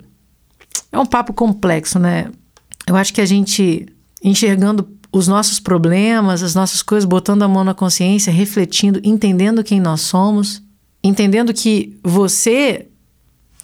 É 0.93 0.99
um 0.99 1.07
papo 1.07 1.33
complexo, 1.33 1.99
né? 1.99 2.31
Eu 2.87 2.97
acho 2.97 3.15
que 3.15 3.21
a 3.23 3.25
gente 3.25 3.87
enxergando 4.23 4.87
os 5.12 5.26
nossos 5.26 5.59
problemas, 5.59 6.43
as 6.43 6.55
nossas 6.55 6.83
coisas, 6.83 7.09
botando 7.09 7.43
a 7.43 7.49
mão 7.49 7.64
na 7.64 7.75
consciência, 7.75 8.33
refletindo, 8.33 9.00
entendendo 9.02 9.64
quem 9.64 9.81
nós 9.81 10.02
somos, 10.02 10.62
entendendo 11.02 11.52
que 11.52 11.99
você, 12.02 12.87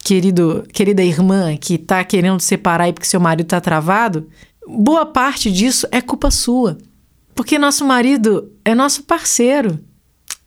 querido, 0.03 0.65
querida 0.73 1.03
irmã, 1.03 1.55
que 1.55 1.75
está 1.75 2.03
querendo 2.03 2.39
separar 2.41 2.85
aí 2.85 2.93
porque 2.93 3.07
seu 3.07 3.19
marido 3.19 3.45
está 3.45 3.61
travado, 3.61 4.27
boa 4.67 5.05
parte 5.05 5.51
disso 5.51 5.87
é 5.91 6.01
culpa 6.01 6.29
sua. 6.29 6.77
Porque 7.33 7.59
nosso 7.59 7.85
marido 7.85 8.51
é 8.65 8.73
nosso 8.73 9.03
parceiro. 9.03 9.79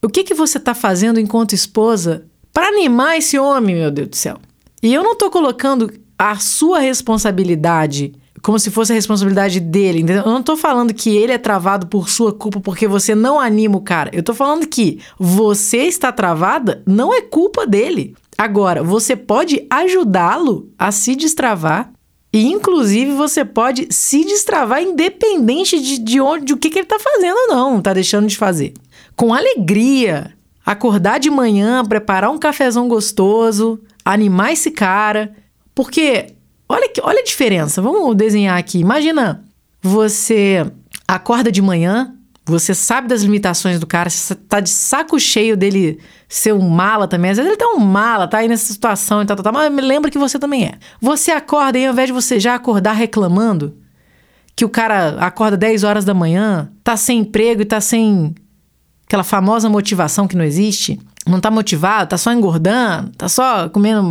O 0.02 0.08
que, 0.08 0.24
que 0.24 0.34
você 0.34 0.58
está 0.58 0.74
fazendo 0.74 1.20
enquanto 1.20 1.54
esposa 1.54 2.26
para 2.52 2.68
animar 2.68 3.16
esse 3.16 3.38
homem, 3.38 3.76
meu 3.76 3.90
Deus 3.90 4.08
do 4.08 4.16
céu? 4.16 4.38
E 4.82 4.92
eu 4.92 5.02
não 5.02 5.12
estou 5.12 5.30
colocando 5.30 5.92
a 6.18 6.36
sua 6.36 6.80
responsabilidade 6.80 8.12
como 8.42 8.58
se 8.58 8.70
fosse 8.70 8.92
a 8.92 8.94
responsabilidade 8.94 9.60
dele, 9.60 10.00
entendeu? 10.00 10.24
Eu 10.24 10.32
não 10.32 10.42
tô 10.42 10.56
falando 10.56 10.94
que 10.94 11.16
ele 11.16 11.32
é 11.32 11.38
travado 11.38 11.86
por 11.86 12.08
sua 12.08 12.32
culpa 12.32 12.60
porque 12.60 12.86
você 12.86 13.14
não 13.14 13.38
anima 13.38 13.76
o 13.76 13.82
cara. 13.82 14.10
Eu 14.12 14.22
tô 14.22 14.34
falando 14.34 14.66
que 14.66 15.00
você 15.18 15.78
está 15.78 16.10
travada 16.10 16.82
não 16.86 17.12
é 17.14 17.20
culpa 17.20 17.66
dele. 17.66 18.14
Agora, 18.36 18.82
você 18.82 19.14
pode 19.14 19.66
ajudá-lo 19.68 20.70
a 20.78 20.90
se 20.90 21.14
destravar 21.14 21.92
e, 22.32 22.46
inclusive, 22.46 23.12
você 23.12 23.44
pode 23.44 23.88
se 23.90 24.24
destravar 24.24 24.82
independente 24.82 25.80
de, 25.80 25.98
de 25.98 26.20
onde, 26.20 26.46
de 26.46 26.52
o 26.52 26.56
que, 26.56 26.70
que 26.70 26.78
ele 26.78 26.86
está 26.86 26.98
fazendo 26.98 27.36
ou 27.36 27.48
não, 27.48 27.78
está 27.78 27.92
deixando 27.92 28.28
de 28.28 28.36
fazer. 28.36 28.72
Com 29.16 29.34
alegria. 29.34 30.32
Acordar 30.64 31.18
de 31.18 31.30
manhã, 31.30 31.84
preparar 31.84 32.30
um 32.30 32.38
cafezão 32.38 32.86
gostoso, 32.86 33.80
animar 34.04 34.52
esse 34.52 34.70
cara. 34.70 35.34
Porque, 35.74 36.34
olha, 36.70 36.88
que, 36.88 37.00
olha 37.02 37.20
a 37.20 37.24
diferença. 37.24 37.82
Vamos 37.82 38.16
desenhar 38.16 38.56
aqui. 38.56 38.78
Imagina, 38.78 39.44
você 39.82 40.70
acorda 41.06 41.50
de 41.50 41.60
manhã, 41.60 42.14
você 42.44 42.74
sabe 42.74 43.08
das 43.08 43.22
limitações 43.22 43.80
do 43.80 43.86
cara, 43.86 44.08
você 44.08 44.34
tá 44.34 44.60
de 44.60 44.70
saco 44.70 45.18
cheio 45.18 45.56
dele 45.56 45.98
ser 46.28 46.54
um 46.54 46.68
mala 46.68 47.08
também. 47.08 47.32
Às 47.32 47.38
vezes 47.38 47.50
ele 47.50 47.58
tá 47.58 47.66
um 47.66 47.80
mala, 47.80 48.28
tá 48.28 48.38
aí 48.38 48.48
nessa 48.48 48.72
situação 48.72 49.20
e 49.20 49.26
tal, 49.26 49.36
tal, 49.36 49.52
tal, 49.52 49.52
mas 49.52 49.84
lembra 49.84 50.10
que 50.10 50.18
você 50.18 50.38
também 50.38 50.66
é. 50.66 50.74
Você 51.00 51.32
acorda 51.32 51.78
e 51.78 51.86
ao 51.86 51.92
invés 51.92 52.06
de 52.06 52.12
você 52.12 52.38
já 52.38 52.54
acordar 52.54 52.92
reclamando, 52.92 53.76
que 54.54 54.64
o 54.64 54.68
cara 54.68 55.16
acorda 55.18 55.56
10 55.56 55.82
horas 55.82 56.04
da 56.04 56.14
manhã, 56.14 56.70
tá 56.84 56.96
sem 56.96 57.20
emprego 57.20 57.62
e 57.62 57.64
tá 57.64 57.80
sem 57.80 58.34
aquela 59.06 59.24
famosa 59.24 59.68
motivação 59.68 60.28
que 60.28 60.36
não 60.36 60.44
existe, 60.44 61.00
não 61.26 61.40
tá 61.40 61.50
motivado, 61.50 62.10
tá 62.10 62.18
só 62.18 62.32
engordando, 62.32 63.10
tá 63.16 63.28
só 63.28 63.68
comendo 63.68 64.02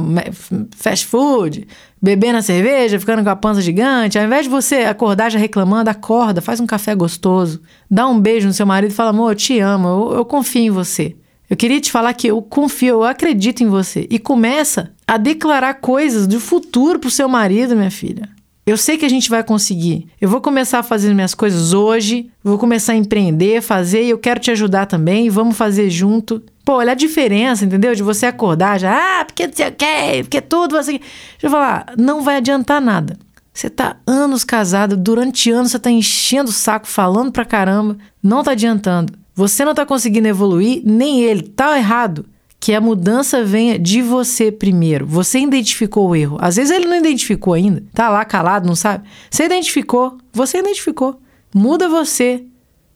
fast 0.76 1.06
food, 1.08 1.68
bebendo 2.02 2.38
a 2.38 2.42
cerveja, 2.42 3.00
ficando 3.00 3.24
com 3.24 3.30
a 3.30 3.36
pança 3.36 3.62
gigante. 3.62 4.18
Ao 4.18 4.26
invés 4.26 4.44
de 4.44 4.50
você 4.50 4.84
acordar 4.84 5.32
já 5.32 5.40
reclamando, 5.40 5.90
acorda, 5.90 6.42
faz 6.42 6.60
um 6.60 6.68
café 6.68 6.94
gostoso, 6.94 7.62
dá 7.90 8.08
um 8.08 8.20
beijo 8.20 8.48
no 8.48 8.54
seu 8.54 8.66
marido 8.66 8.92
e 8.92 8.94
fala: 8.94 9.10
amor, 9.10 9.32
eu 9.32 9.36
te 9.36 9.60
amo, 9.60 9.88
eu, 9.88 10.18
eu 10.18 10.26
confio 10.26 10.62
em 10.62 10.70
você. 10.70 11.16
Eu 11.50 11.58
queria 11.58 11.82
te 11.82 11.92
falar 11.92 12.14
que 12.14 12.28
eu 12.28 12.42
confio, 12.44 12.98
eu 12.98 13.04
acredito 13.04 13.64
em 13.64 13.68
você. 13.68 14.06
E 14.12 14.20
começa 14.20 14.92
a 15.08 15.18
declarar 15.18 15.76
coisas 15.76 16.28
do 16.28 16.40
futuro 16.40 17.00
pro 17.00 17.10
seu 17.10 17.28
marido, 17.28 17.76
minha 17.76 17.90
filha. 17.90 18.30
Eu 18.68 18.78
sei 18.78 19.00
que 19.00 19.06
a 19.06 19.10
gente 19.10 19.32
vai 19.32 19.44
conseguir. 19.44 20.06
Eu 20.22 20.30
vou 20.30 20.42
começar 20.42 20.78
a 20.78 20.84
fazer 20.84 21.12
minhas 21.12 21.34
coisas 21.34 21.74
hoje, 21.74 22.30
vou 22.44 22.60
começar 22.60 22.94
a 22.94 22.98
empreender, 22.98 23.64
fazer 23.64 24.04
e 24.04 24.12
eu 24.12 24.20
quero 24.20 24.40
te 24.40 24.52
ajudar 24.52 24.86
também. 24.86 25.28
Vamos 25.28 25.58
fazer 25.58 25.90
junto. 25.90 26.40
Pô, 26.70 26.76
olha 26.76 26.92
a 26.92 26.96
diferença, 26.96 27.66
entendeu? 27.66 27.96
De 27.96 28.04
você 28.04 28.28
acordar 28.28 28.80
já, 28.80 28.94
ah, 28.94 29.26
porque 29.26 29.48
não 29.48 29.54
sei 29.56 29.70
o 29.70 29.72
quê, 29.72 30.20
porque 30.22 30.40
tudo 30.40 30.76
você. 30.76 30.92
Deixa 30.92 31.08
eu 31.42 31.50
falar, 31.50 31.96
não 31.98 32.22
vai 32.22 32.36
adiantar 32.36 32.80
nada. 32.80 33.18
Você 33.52 33.72
tá 33.72 33.98
anos 34.06 34.44
casado, 34.44 34.96
durante 34.96 35.50
anos 35.50 35.72
você 35.72 35.80
tá 35.80 35.90
enchendo 35.90 36.52
o 36.52 36.54
saco, 36.54 36.86
falando 36.86 37.32
pra 37.32 37.44
caramba, 37.44 37.98
não 38.22 38.44
tá 38.44 38.52
adiantando. 38.52 39.14
Você 39.34 39.66
não 39.66 39.74
tá 39.74 39.84
conseguindo 39.84 40.28
evoluir, 40.28 40.84
nem 40.86 41.24
ele. 41.24 41.42
Tá 41.42 41.76
errado 41.76 42.28
que 42.60 42.72
a 42.76 42.80
mudança 42.80 43.44
venha 43.44 43.80
de 43.80 44.04
você 44.04 44.52
primeiro. 44.52 45.08
Você 45.08 45.40
identificou 45.40 46.10
o 46.10 46.16
erro. 46.16 46.38
Às 46.40 46.58
vezes 46.58 46.70
ele 46.70 46.86
não 46.86 46.98
identificou 46.98 47.56
ainda, 47.56 47.84
tá 47.96 48.10
lá 48.10 48.24
calado, 48.24 48.68
não 48.68 48.76
sabe. 48.76 49.10
Você 49.32 49.46
identificou, 49.46 50.20
você 50.32 50.60
identificou. 50.60 51.20
Muda 51.52 51.90
você. 51.90 52.44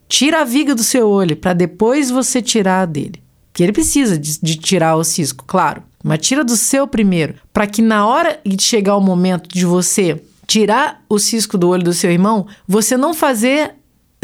Tira 0.08 0.42
a 0.42 0.44
viga 0.44 0.76
do 0.76 0.84
seu 0.84 1.10
olho 1.10 1.36
para 1.36 1.54
depois 1.54 2.12
você 2.12 2.40
tirar 2.40 2.82
a 2.82 2.86
dele. 2.86 3.23
Que 3.54 3.64
ele 3.64 3.72
precisa 3.72 4.18
de, 4.18 4.40
de 4.42 4.56
tirar 4.56 4.96
o 4.96 5.04
cisco, 5.04 5.46
claro. 5.46 5.84
Mas 6.04 6.20
tira 6.20 6.44
do 6.44 6.58
seu 6.58 6.88
primeiro, 6.88 7.36
para 7.54 7.68
que 7.68 7.82
na 7.82 8.06
hora 8.06 8.40
de 8.46 8.62
chegar 8.62 8.98
o 8.98 9.02
momento 9.02 9.48
de 9.48 9.66
você 9.66 10.22
tirar 10.46 11.02
o 11.08 11.18
cisco 11.18 11.58
do 11.58 11.70
olho 11.70 11.84
do 11.84 11.94
seu 11.94 12.12
irmão, 12.12 12.48
você 12.68 12.98
não 12.98 13.14
fazer 13.14 13.76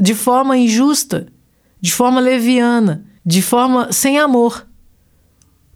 de 0.02 0.14
forma 0.14 0.58
injusta, 0.58 1.28
de 1.80 1.92
forma 1.92 2.20
leviana, 2.20 3.06
de 3.26 3.42
forma 3.42 3.92
sem 3.92 4.20
amor. 4.20 4.68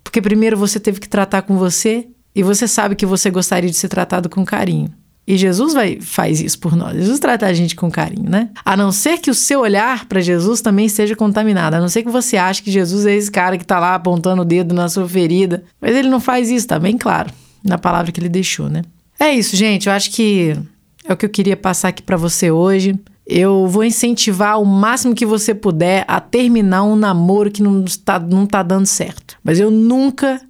Porque 0.04 0.22
primeiro 0.22 0.58
você 0.58 0.80
teve 0.80 1.00
que 1.00 1.08
tratar 1.08 1.44
com 1.44 1.58
você 1.58 2.08
e 2.36 2.44
você 2.44 2.68
sabe 2.68 2.96
que 2.96 3.06
você 3.06 3.30
gostaria 3.30 3.70
de 3.70 3.76
ser 3.76 3.88
tratado 3.88 4.30
com 4.30 4.44
carinho. 4.44 4.94
E 5.26 5.38
Jesus 5.38 5.74
vai 5.74 6.00
faz 6.02 6.42
isso 6.42 6.60
por 6.60 6.76
nós. 6.76 6.96
Jesus 6.98 7.20
trata 7.20 7.46
a 7.46 7.54
gente 7.54 7.76
com 7.76 7.90
carinho, 7.90 8.30
né? 8.30 8.50
A 8.66 8.76
não 8.76 8.92
ser 8.92 9.20
que 9.20 9.32
o 9.32 9.34
seu 9.34 9.62
olhar 9.62 10.06
para 10.06 10.20
Jesus 10.20 10.60
também 10.60 10.86
esteja 10.86 11.16
contaminado. 11.16 11.76
A 11.76 11.80
não 11.80 11.88
ser 11.88 12.04
que 12.04 12.10
você 12.10 12.36
ache 12.36 12.62
que 12.62 12.72
Jesus 12.72 13.06
é 13.06 13.16
esse 13.16 13.32
cara 13.32 13.58
que 13.58 13.66
tá 13.66 13.80
lá 13.80 13.96
apontando 13.96 14.42
o 14.42 14.46
dedo 14.46 14.76
na 14.76 14.90
sua 14.90 15.08
ferida. 15.08 15.64
Mas 15.80 15.96
ele 15.96 16.10
não 16.10 16.20
faz 16.20 16.50
isso, 16.50 16.68
tá 16.68 16.78
bem 16.78 16.98
claro, 16.98 17.32
na 17.64 17.78
palavra 17.78 18.12
que 18.12 18.20
ele 18.20 18.30
deixou, 18.30 18.68
né? 18.68 18.82
É 19.18 19.34
isso, 19.34 19.56
gente. 19.56 19.88
Eu 19.88 19.94
acho 19.94 20.12
que 20.12 20.58
é 21.06 21.14
o 21.14 21.18
que 21.18 21.26
eu 21.26 21.30
queria 21.30 21.56
passar 21.56 21.90
aqui 21.90 22.02
para 22.02 22.18
você 22.18 22.52
hoje. 22.52 23.00
Eu 23.26 23.68
vou 23.68 23.86
incentivar 23.86 24.62
o 24.62 24.66
máximo 24.66 25.16
que 25.16 25.26
você 25.26 25.56
puder 25.56 26.04
a 26.08 26.20
terminar 26.20 26.84
um 26.84 26.98
namoro 26.98 27.50
que 27.50 27.64
não 27.64 27.86
está, 27.86 28.20
não 28.20 28.46
tá 28.46 28.62
dando 28.62 28.86
certo. 28.86 29.38
Mas 29.42 29.60
eu 29.60 29.72
nunca 29.72 30.42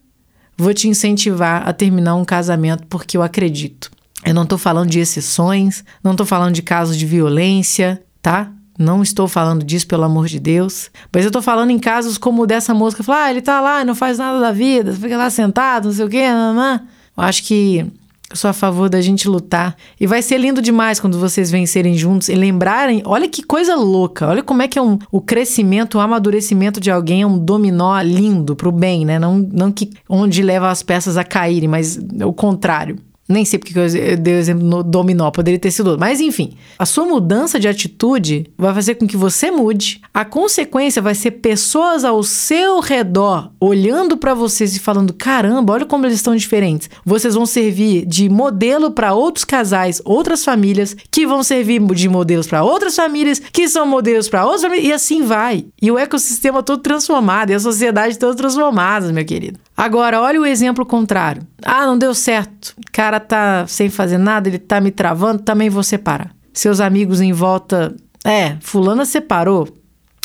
vou 0.57 0.73
te 0.73 0.87
incentivar 0.87 1.67
a 1.67 1.73
terminar 1.73 2.15
um 2.15 2.25
casamento 2.25 2.85
porque 2.87 3.15
eu 3.15 3.21
acredito. 3.21 3.91
Eu 4.25 4.33
não 4.33 4.43
estou 4.43 4.57
falando 4.57 4.89
de 4.89 4.99
exceções, 4.99 5.83
não 6.03 6.11
estou 6.11 6.25
falando 6.25 6.53
de 6.53 6.61
casos 6.61 6.97
de 6.97 7.05
violência, 7.05 8.01
tá? 8.21 8.51
Não 8.77 9.03
estou 9.03 9.27
falando 9.27 9.63
disso, 9.63 9.85
pelo 9.85 10.03
amor 10.03 10.27
de 10.27 10.39
Deus. 10.39 10.89
Mas 11.13 11.23
eu 11.23 11.29
estou 11.29 11.41
falando 11.41 11.69
em 11.69 11.79
casos 11.79 12.17
como 12.17 12.47
dessa 12.47 12.73
que 12.95 13.03
fala: 13.03 13.25
ah, 13.25 13.31
ele 13.31 13.41
tá 13.41 13.61
lá 13.61 13.85
não 13.85 13.93
faz 13.93 14.17
nada 14.17 14.39
da 14.39 14.51
vida, 14.51 14.93
fica 14.93 15.17
lá 15.17 15.29
sentado, 15.29 15.85
não 15.85 15.93
sei 15.93 16.05
o 16.05 16.09
quê, 16.09 16.29
não. 16.31 16.75
Eu 17.15 17.23
acho 17.23 17.43
que 17.43 17.85
Eu 18.31 18.35
sou 18.35 18.49
a 18.49 18.53
favor 18.53 18.89
da 18.89 18.99
gente 18.99 19.27
lutar. 19.27 19.75
E 19.99 20.07
vai 20.07 20.23
ser 20.23 20.39
lindo 20.39 20.59
demais 20.59 20.99
quando 20.99 21.19
vocês 21.19 21.51
vencerem 21.51 21.95
juntos 21.95 22.29
e 22.29 22.33
lembrarem. 22.33 23.03
Olha 23.05 23.27
que 23.27 23.43
coisa 23.43 23.75
louca. 23.75 24.27
Olha 24.27 24.41
como 24.41 24.63
é 24.63 24.67
que 24.67 24.79
é 24.79 24.81
um, 24.81 24.97
o 25.11 25.21
crescimento, 25.21 25.99
o 25.99 26.01
amadurecimento 26.01 26.79
de 26.79 26.89
alguém 26.89 27.21
é 27.21 27.27
um 27.27 27.37
dominó 27.37 28.01
lindo 28.01 28.55
pro 28.55 28.71
bem, 28.71 29.05
né? 29.05 29.19
Não, 29.19 29.37
não 29.37 29.71
que 29.71 29.91
onde 30.09 30.41
leva 30.41 30.71
as 30.71 30.81
peças 30.81 31.15
a 31.15 31.23
caírem, 31.23 31.69
mas 31.69 31.99
o 32.25 32.33
contrário. 32.33 32.97
Nem 33.27 33.45
sei 33.45 33.57
porque 33.57 33.77
eu 33.77 34.17
dei 34.17 34.35
o 34.35 34.37
exemplo 34.37 34.65
no 34.65 34.83
dominó, 34.83 35.31
poderia 35.31 35.59
ter 35.59 35.71
sido 35.71 35.87
outro. 35.87 35.99
Mas 35.99 36.19
enfim, 36.19 36.53
a 36.77 36.85
sua 36.85 37.05
mudança 37.05 37.59
de 37.59 37.67
atitude 37.67 38.47
vai 38.57 38.73
fazer 38.73 38.95
com 38.95 39.07
que 39.07 39.15
você 39.15 39.49
mude. 39.49 40.01
A 40.13 40.25
consequência 40.25 41.01
vai 41.01 41.15
ser 41.15 41.31
pessoas 41.31 42.03
ao 42.03 42.21
seu 42.21 42.79
redor 42.81 43.51
olhando 43.59 44.17
para 44.17 44.33
vocês 44.33 44.75
e 44.75 44.79
falando: 44.79 45.13
caramba, 45.13 45.73
olha 45.73 45.85
como 45.85 46.05
eles 46.05 46.17
estão 46.17 46.35
diferentes. 46.35 46.89
Vocês 47.05 47.33
vão 47.33 47.45
servir 47.45 48.05
de 48.05 48.27
modelo 48.27 48.91
para 48.91 49.13
outros 49.13 49.45
casais, 49.45 50.01
outras 50.03 50.43
famílias, 50.43 50.95
que 51.09 51.25
vão 51.25 51.43
servir 51.43 51.81
de 51.93 52.09
modelos 52.09 52.47
para 52.47 52.63
outras 52.63 52.95
famílias, 52.95 53.39
que 53.39 53.69
são 53.69 53.85
modelos 53.85 54.27
para 54.27 54.43
outras 54.43 54.63
famílias, 54.63 54.85
e 54.85 54.93
assim 54.93 55.23
vai. 55.23 55.65
E 55.81 55.89
o 55.89 55.97
ecossistema 55.97 56.61
todo 56.61 56.81
transformado, 56.81 57.51
e 57.51 57.53
a 57.53 57.59
sociedade 57.59 58.19
toda 58.19 58.35
transformada, 58.35 59.11
meu 59.13 59.25
querido. 59.25 59.59
Agora, 59.75 60.21
olha 60.21 60.39
o 60.39 60.45
exemplo 60.45 60.85
contrário. 60.85 61.41
Ah, 61.63 61.85
não 61.85 61.97
deu 61.97 62.13
certo. 62.13 62.75
O 62.77 62.91
cara 62.91 63.19
tá 63.19 63.65
sem 63.67 63.89
fazer 63.89 64.17
nada, 64.17 64.47
ele 64.47 64.59
tá 64.59 64.79
me 64.79 64.91
travando, 64.91 65.41
também 65.41 65.69
vou 65.69 65.83
separar. 65.83 66.31
Seus 66.53 66.79
amigos 66.79 67.21
em 67.21 67.33
volta, 67.33 67.95
é, 68.23 68.55
fulana 68.61 69.05
separou. 69.05 69.67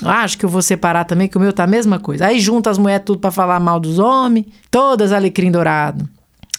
Acho 0.05 0.39
que 0.39 0.45
eu 0.45 0.49
vou 0.49 0.63
separar 0.63 1.05
também, 1.05 1.27
que 1.27 1.37
o 1.37 1.41
meu 1.41 1.53
tá 1.53 1.65
a 1.65 1.67
mesma 1.67 1.99
coisa. 1.99 2.27
Aí 2.27 2.39
junta 2.39 2.71
as 2.71 2.79
mulheres 2.79 3.05
tudo 3.05 3.19
para 3.19 3.31
falar 3.31 3.59
mal 3.59 3.81
dos 3.81 3.99
homens, 3.99 4.47
todas 4.71 5.13
alecrim 5.13 5.51
dourado. 5.51 6.09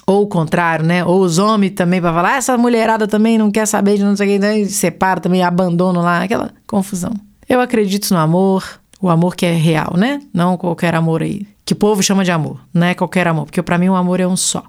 Ou 0.05 0.23
o 0.23 0.27
contrário, 0.27 0.83
né? 0.83 1.05
Ou 1.05 1.21
os 1.21 1.37
homens 1.37 1.73
também 1.73 2.01
para 2.01 2.11
falar, 2.11 2.33
ah, 2.33 2.37
essa 2.37 2.57
mulherada 2.57 3.07
também 3.07 3.37
não 3.37 3.51
quer 3.51 3.67
saber 3.67 3.95
de 3.95 4.03
não 4.03 4.15
sei 4.15 4.27
o 4.27 4.31
que, 4.31 4.39
né? 4.39 4.65
separa 4.65 5.21
também, 5.21 5.43
abandono 5.43 6.01
lá, 6.01 6.23
aquela 6.23 6.51
confusão. 6.65 7.13
Eu 7.47 7.61
acredito 7.61 8.11
no 8.11 8.19
amor, 8.19 8.63
o 8.99 9.07
amor 9.07 9.35
que 9.35 9.45
é 9.45 9.53
real, 9.53 9.93
né? 9.95 10.19
Não 10.33 10.57
qualquer 10.57 10.95
amor 10.95 11.21
aí 11.21 11.47
que 11.69 11.73
o 11.73 11.75
povo 11.75 12.01
chama 12.01 12.25
de 12.25 12.31
amor, 12.31 12.59
não 12.73 12.87
é 12.87 12.95
qualquer 12.95 13.27
amor, 13.27 13.45
porque 13.45 13.61
para 13.61 13.77
mim 13.77 13.89
o 13.89 13.95
amor 13.95 14.19
é 14.19 14.25
um 14.25 14.35
só. 14.35 14.63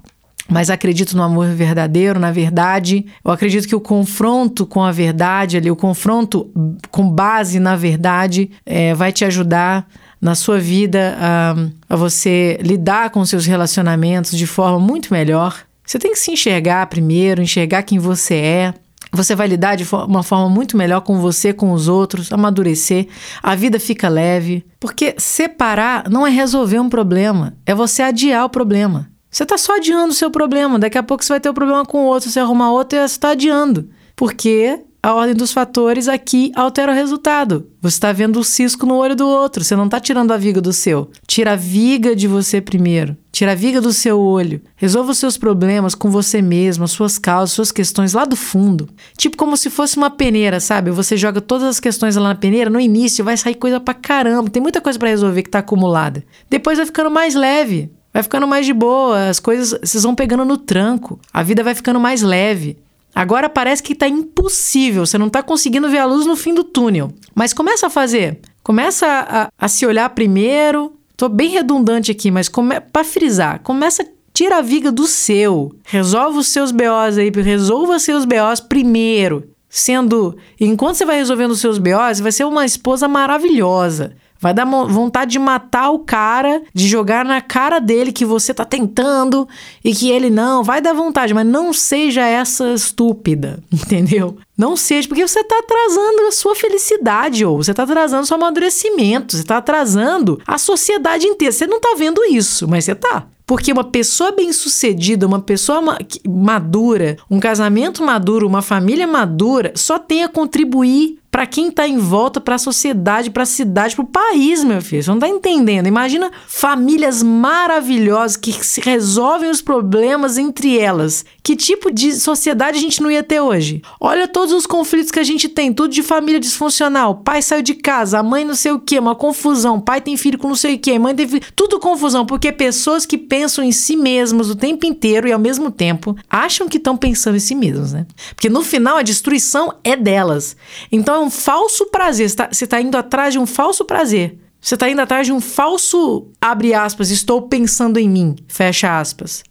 Mas 0.46 0.68
acredito 0.68 1.16
no 1.16 1.22
amor 1.22 1.46
verdadeiro, 1.46 2.20
na 2.20 2.30
verdade. 2.30 3.06
Eu 3.24 3.30
acredito 3.30 3.66
que 3.66 3.74
o 3.74 3.80
confronto 3.80 4.66
com 4.66 4.82
a 4.82 4.92
verdade, 4.92 5.56
ali, 5.56 5.70
o 5.70 5.76
confronto 5.76 6.50
com 6.90 7.08
base 7.08 7.58
na 7.58 7.74
verdade, 7.74 8.50
é, 8.66 8.92
vai 8.92 9.12
te 9.12 9.24
ajudar 9.24 9.88
na 10.20 10.34
sua 10.34 10.58
vida 10.58 11.16
a, 11.18 11.54
a 11.88 11.96
você 11.96 12.58
lidar 12.60 13.08
com 13.08 13.24
seus 13.24 13.46
relacionamentos 13.46 14.36
de 14.36 14.46
forma 14.46 14.78
muito 14.78 15.10
melhor. 15.10 15.56
Você 15.86 15.98
tem 15.98 16.12
que 16.12 16.18
se 16.18 16.32
enxergar 16.32 16.86
primeiro, 16.88 17.40
enxergar 17.40 17.82
quem 17.82 17.98
você 17.98 18.34
é, 18.34 18.74
você 19.12 19.34
vai 19.34 19.48
lidar 19.48 19.76
de 19.76 19.86
uma 20.06 20.22
forma 20.22 20.48
muito 20.48 20.76
melhor 20.76 21.00
com 21.00 21.18
você, 21.18 21.52
com 21.52 21.72
os 21.72 21.88
outros, 21.88 22.32
amadurecer, 22.32 23.08
a 23.42 23.54
vida 23.54 23.80
fica 23.80 24.08
leve. 24.08 24.64
Porque 24.78 25.14
separar 25.18 26.08
não 26.08 26.26
é 26.26 26.30
resolver 26.30 26.78
um 26.78 26.88
problema, 26.88 27.56
é 27.66 27.74
você 27.74 28.02
adiar 28.02 28.44
o 28.44 28.50
problema. 28.50 29.10
Você 29.30 29.44
está 29.44 29.56
só 29.56 29.76
adiando 29.76 30.10
o 30.10 30.14
seu 30.14 30.30
problema, 30.30 30.78
daqui 30.78 30.98
a 30.98 31.02
pouco 31.02 31.24
você 31.24 31.32
vai 31.32 31.40
ter 31.40 31.48
o 31.48 31.52
um 31.52 31.54
problema 31.54 31.84
com 31.84 32.04
outro, 32.04 32.28
você 32.28 32.40
arrumar 32.40 32.72
outro 32.72 32.98
e 32.98 33.00
você 33.00 33.14
está 33.14 33.30
adiando. 33.30 33.88
Porque 34.16 34.80
a 35.02 35.14
ordem 35.14 35.34
dos 35.34 35.50
fatores 35.50 36.08
aqui 36.08 36.52
altera 36.54 36.92
o 36.92 36.94
resultado. 36.94 37.66
Você 37.80 37.96
está 37.96 38.12
vendo 38.12 38.38
o 38.38 38.44
cisco 38.44 38.84
no 38.84 38.96
olho 38.96 39.16
do 39.16 39.26
outro, 39.26 39.64
você 39.64 39.74
não 39.74 39.86
está 39.86 39.98
tirando 39.98 40.30
a 40.32 40.36
viga 40.36 40.60
do 40.60 40.74
seu. 40.74 41.10
Tira 41.26 41.52
a 41.52 41.56
viga 41.56 42.14
de 42.14 42.28
você 42.28 42.60
primeiro. 42.60 43.16
Tira 43.32 43.52
a 43.52 43.54
viga 43.54 43.80
do 43.80 43.94
seu 43.94 44.20
olho. 44.20 44.60
Resolva 44.76 45.12
os 45.12 45.18
seus 45.18 45.38
problemas 45.38 45.94
com 45.94 46.10
você 46.10 46.42
mesmo, 46.42 46.84
as 46.84 46.90
suas 46.90 47.18
causas, 47.18 47.52
suas 47.52 47.72
questões 47.72 48.12
lá 48.12 48.26
do 48.26 48.36
fundo. 48.36 48.90
Tipo 49.16 49.38
como 49.38 49.56
se 49.56 49.70
fosse 49.70 49.96
uma 49.96 50.10
peneira, 50.10 50.60
sabe? 50.60 50.90
Você 50.90 51.16
joga 51.16 51.40
todas 51.40 51.66
as 51.66 51.80
questões 51.80 52.16
lá 52.16 52.28
na 52.28 52.34
peneira, 52.34 52.68
no 52.68 52.78
início 52.78 53.24
vai 53.24 53.38
sair 53.38 53.54
coisa 53.54 53.80
pra 53.80 53.94
caramba. 53.94 54.50
Tem 54.50 54.60
muita 54.60 54.82
coisa 54.82 54.98
para 54.98 55.08
resolver 55.08 55.42
que 55.42 55.50
tá 55.50 55.60
acumulada. 55.60 56.22
Depois 56.50 56.76
vai 56.76 56.84
ficando 56.84 57.10
mais 57.10 57.34
leve. 57.34 57.90
Vai 58.12 58.22
ficando 58.24 58.46
mais 58.46 58.66
de 58.66 58.72
boa, 58.72 59.28
as 59.28 59.38
coisas 59.38 59.78
vocês 59.80 60.02
vão 60.02 60.14
pegando 60.14 60.44
no 60.44 60.58
tranco. 60.58 61.18
A 61.32 61.42
vida 61.42 61.62
vai 61.62 61.74
ficando 61.74 62.00
mais 62.00 62.22
leve. 62.22 62.76
Agora 63.14 63.48
parece 63.48 63.82
que 63.82 63.92
está 63.92 64.08
impossível, 64.08 65.04
você 65.04 65.18
não 65.18 65.26
está 65.26 65.42
conseguindo 65.42 65.88
ver 65.88 65.98
a 65.98 66.06
luz 66.06 66.26
no 66.26 66.36
fim 66.36 66.54
do 66.54 66.64
túnel. 66.64 67.12
Mas 67.34 67.52
começa 67.52 67.88
a 67.88 67.90
fazer. 67.90 68.38
Começa 68.62 69.06
a, 69.06 69.48
a 69.58 69.68
se 69.68 69.84
olhar 69.84 70.08
primeiro. 70.10 70.92
Tô 71.16 71.28
bem 71.28 71.50
redundante 71.50 72.10
aqui, 72.10 72.30
mas 72.30 72.50
para 72.92 73.04
frisar, 73.04 73.60
começa 73.62 74.04
tira 74.32 74.58
a 74.58 74.62
viga 74.62 74.90
do 74.90 75.06
seu. 75.06 75.72
Resolve 75.84 76.38
os 76.38 76.48
seus 76.48 76.72
BOs 76.72 77.18
aí, 77.18 77.30
resolva 77.30 77.98
seus 77.98 78.24
BOs 78.24 78.60
primeiro. 78.60 79.50
Sendo, 79.68 80.36
enquanto 80.58 80.96
você 80.96 81.04
vai 81.04 81.16
resolvendo 81.16 81.52
os 81.52 81.60
seus 81.60 81.78
BOs, 81.78 82.20
vai 82.20 82.32
ser 82.32 82.44
uma 82.44 82.64
esposa 82.64 83.06
maravilhosa. 83.06 84.16
Vai 84.40 84.54
dar 84.54 84.64
vontade 84.64 85.32
de 85.32 85.38
matar 85.38 85.90
o 85.90 85.98
cara, 85.98 86.62
de 86.72 86.88
jogar 86.88 87.24
na 87.26 87.42
cara 87.42 87.78
dele 87.78 88.10
que 88.10 88.24
você 88.24 88.54
tá 88.54 88.64
tentando 88.64 89.46
e 89.84 89.94
que 89.94 90.10
ele 90.10 90.30
não. 90.30 90.64
Vai 90.64 90.80
dar 90.80 90.94
vontade, 90.94 91.34
mas 91.34 91.46
não 91.46 91.72
seja 91.72 92.26
essa 92.26 92.72
estúpida, 92.72 93.62
entendeu? 93.70 94.38
Não 94.56 94.76
seja, 94.76 95.06
porque 95.08 95.26
você 95.26 95.44
tá 95.44 95.58
atrasando 95.58 96.22
a 96.28 96.32
sua 96.32 96.54
felicidade, 96.54 97.44
ou 97.44 97.58
você 97.58 97.74
tá 97.74 97.82
atrasando 97.82 98.22
o 98.22 98.26
seu 98.26 98.36
amadurecimento, 98.36 99.36
você 99.36 99.44
tá 99.44 99.58
atrasando 99.58 100.40
a 100.46 100.56
sociedade 100.56 101.26
inteira. 101.26 101.52
Você 101.52 101.66
não 101.66 101.80
tá 101.80 101.94
vendo 101.96 102.24
isso, 102.24 102.66
mas 102.66 102.84
você 102.84 102.94
tá. 102.94 103.26
Porque 103.46 103.72
uma 103.72 103.82
pessoa 103.82 104.30
bem-sucedida, 104.30 105.26
uma 105.26 105.40
pessoa 105.40 105.82
madura, 106.24 107.16
um 107.28 107.40
casamento 107.40 108.00
maduro, 108.02 108.46
uma 108.46 108.62
família 108.62 109.06
madura, 109.08 109.72
só 109.74 109.98
tem 109.98 110.22
a 110.22 110.28
contribuir 110.28 111.18
para 111.30 111.46
quem 111.46 111.68
está 111.68 111.86
em 111.86 111.98
volta, 111.98 112.40
para 112.40 112.56
a 112.56 112.58
sociedade, 112.58 113.30
para 113.30 113.44
a 113.44 113.46
cidade, 113.46 113.94
para 113.94 114.04
o 114.04 114.08
país, 114.08 114.64
meu 114.64 114.82
filho. 114.82 115.02
Você 115.02 115.10
não 115.10 115.18
está 115.18 115.28
entendendo. 115.28 115.86
Imagina 115.86 116.30
famílias 116.46 117.22
maravilhosas 117.22 118.36
que 118.36 118.52
resolvem 118.80 119.48
os 119.48 119.62
problemas 119.62 120.36
entre 120.38 120.78
elas. 120.78 121.24
Que 121.42 121.54
tipo 121.54 121.90
de 121.90 122.14
sociedade 122.14 122.78
a 122.78 122.80
gente 122.80 123.00
não 123.00 123.10
ia 123.10 123.22
ter 123.22 123.40
hoje? 123.40 123.80
Olha 124.00 124.26
todos 124.26 124.52
os 124.52 124.66
conflitos 124.66 125.10
que 125.10 125.20
a 125.20 125.24
gente 125.24 125.48
tem, 125.48 125.72
tudo 125.72 125.92
de 125.92 126.02
família 126.02 126.40
disfuncional. 126.40 127.16
Pai 127.16 127.42
saiu 127.42 127.62
de 127.62 127.74
casa, 127.74 128.18
a 128.18 128.22
mãe 128.22 128.44
não 128.44 128.54
sei 128.54 128.72
o 128.72 128.80
que, 128.80 128.98
uma 128.98 129.14
confusão. 129.14 129.80
Pai 129.80 130.00
tem 130.00 130.16
filho 130.16 130.38
com 130.38 130.48
não 130.48 130.56
sei 130.56 130.74
o 130.74 130.78
que, 130.78 130.98
mãe 130.98 131.14
tem 131.14 131.28
filho. 131.28 131.44
Tudo 131.54 131.78
confusão, 131.78 132.26
porque 132.26 132.50
pessoas 132.50 133.06
que 133.06 133.16
pensam 133.16 133.62
em 133.64 133.72
si 133.72 133.96
mesmas 133.96 134.50
o 134.50 134.56
tempo 134.56 134.84
inteiro 134.84 135.28
e 135.28 135.32
ao 135.32 135.38
mesmo 135.38 135.70
tempo 135.70 136.16
acham 136.28 136.68
que 136.68 136.76
estão 136.76 136.96
pensando 136.96 137.36
em 137.36 137.40
si 137.40 137.54
mesmas, 137.54 137.92
né? 137.92 138.06
Porque 138.34 138.48
no 138.48 138.62
final 138.62 138.96
a 138.96 139.02
destruição 139.02 139.74
é 139.84 139.96
delas. 139.96 140.56
Então 140.90 141.19
um 141.20 141.30
falso 141.30 141.86
prazer. 141.86 142.28
Você 142.28 142.64
está 142.64 142.76
tá 142.76 142.82
indo 142.82 142.96
atrás 142.96 143.32
de 143.32 143.38
um 143.38 143.46
falso 143.46 143.84
prazer. 143.84 144.38
Você 144.60 144.74
está 144.74 144.90
indo 144.90 145.00
atrás 145.00 145.26
de 145.26 145.32
um 145.32 145.40
falso, 145.40 146.28
abre 146.40 146.74
aspas, 146.74 147.10
estou 147.10 147.42
pensando 147.42 147.98
em 147.98 148.08
mim, 148.08 148.36
fecha 148.46 148.98
aspas. 148.98 149.42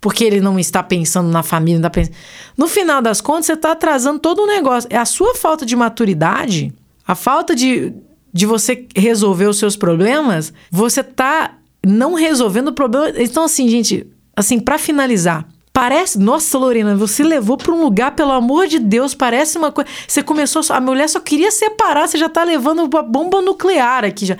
Porque 0.00 0.22
ele 0.24 0.40
não 0.40 0.58
está 0.58 0.82
pensando 0.82 1.28
na 1.28 1.42
família, 1.42 1.80
não 1.80 1.88
está. 1.88 2.14
No 2.56 2.68
final 2.68 3.02
das 3.02 3.20
contas, 3.20 3.46
você 3.46 3.54
está 3.54 3.72
atrasando 3.72 4.20
todo 4.20 4.42
o 4.42 4.46
negócio. 4.46 4.88
É 4.92 4.96
a 4.96 5.04
sua 5.04 5.34
falta 5.34 5.66
de 5.66 5.74
maturidade, 5.74 6.72
a 7.04 7.14
falta 7.16 7.56
de, 7.56 7.92
de 8.32 8.46
você 8.46 8.86
resolver 8.94 9.46
os 9.46 9.58
seus 9.58 9.74
problemas, 9.74 10.52
você 10.70 11.00
está 11.00 11.54
não 11.84 12.14
resolvendo 12.14 12.68
o 12.68 12.72
problema. 12.72 13.12
Então, 13.16 13.44
assim, 13.44 13.68
gente, 13.68 14.06
assim, 14.36 14.60
para 14.60 14.78
finalizar, 14.78 15.46
Parece, 15.76 16.18
nossa, 16.18 16.56
Lorena, 16.56 16.96
você 16.96 17.22
levou 17.22 17.58
para 17.58 17.70
um 17.70 17.82
lugar, 17.82 18.12
pelo 18.12 18.32
amor 18.32 18.66
de 18.66 18.78
Deus, 18.78 19.12
parece 19.12 19.58
uma 19.58 19.70
coisa. 19.70 19.90
Você 20.08 20.22
começou, 20.22 20.62
a 20.70 20.80
mulher 20.80 21.06
só 21.06 21.20
queria 21.20 21.50
separar, 21.50 22.08
você 22.08 22.16
já 22.16 22.30
tá 22.30 22.42
levando 22.44 22.84
uma 22.84 23.02
bomba 23.02 23.42
nuclear 23.42 24.02
aqui 24.02 24.24
já. 24.24 24.38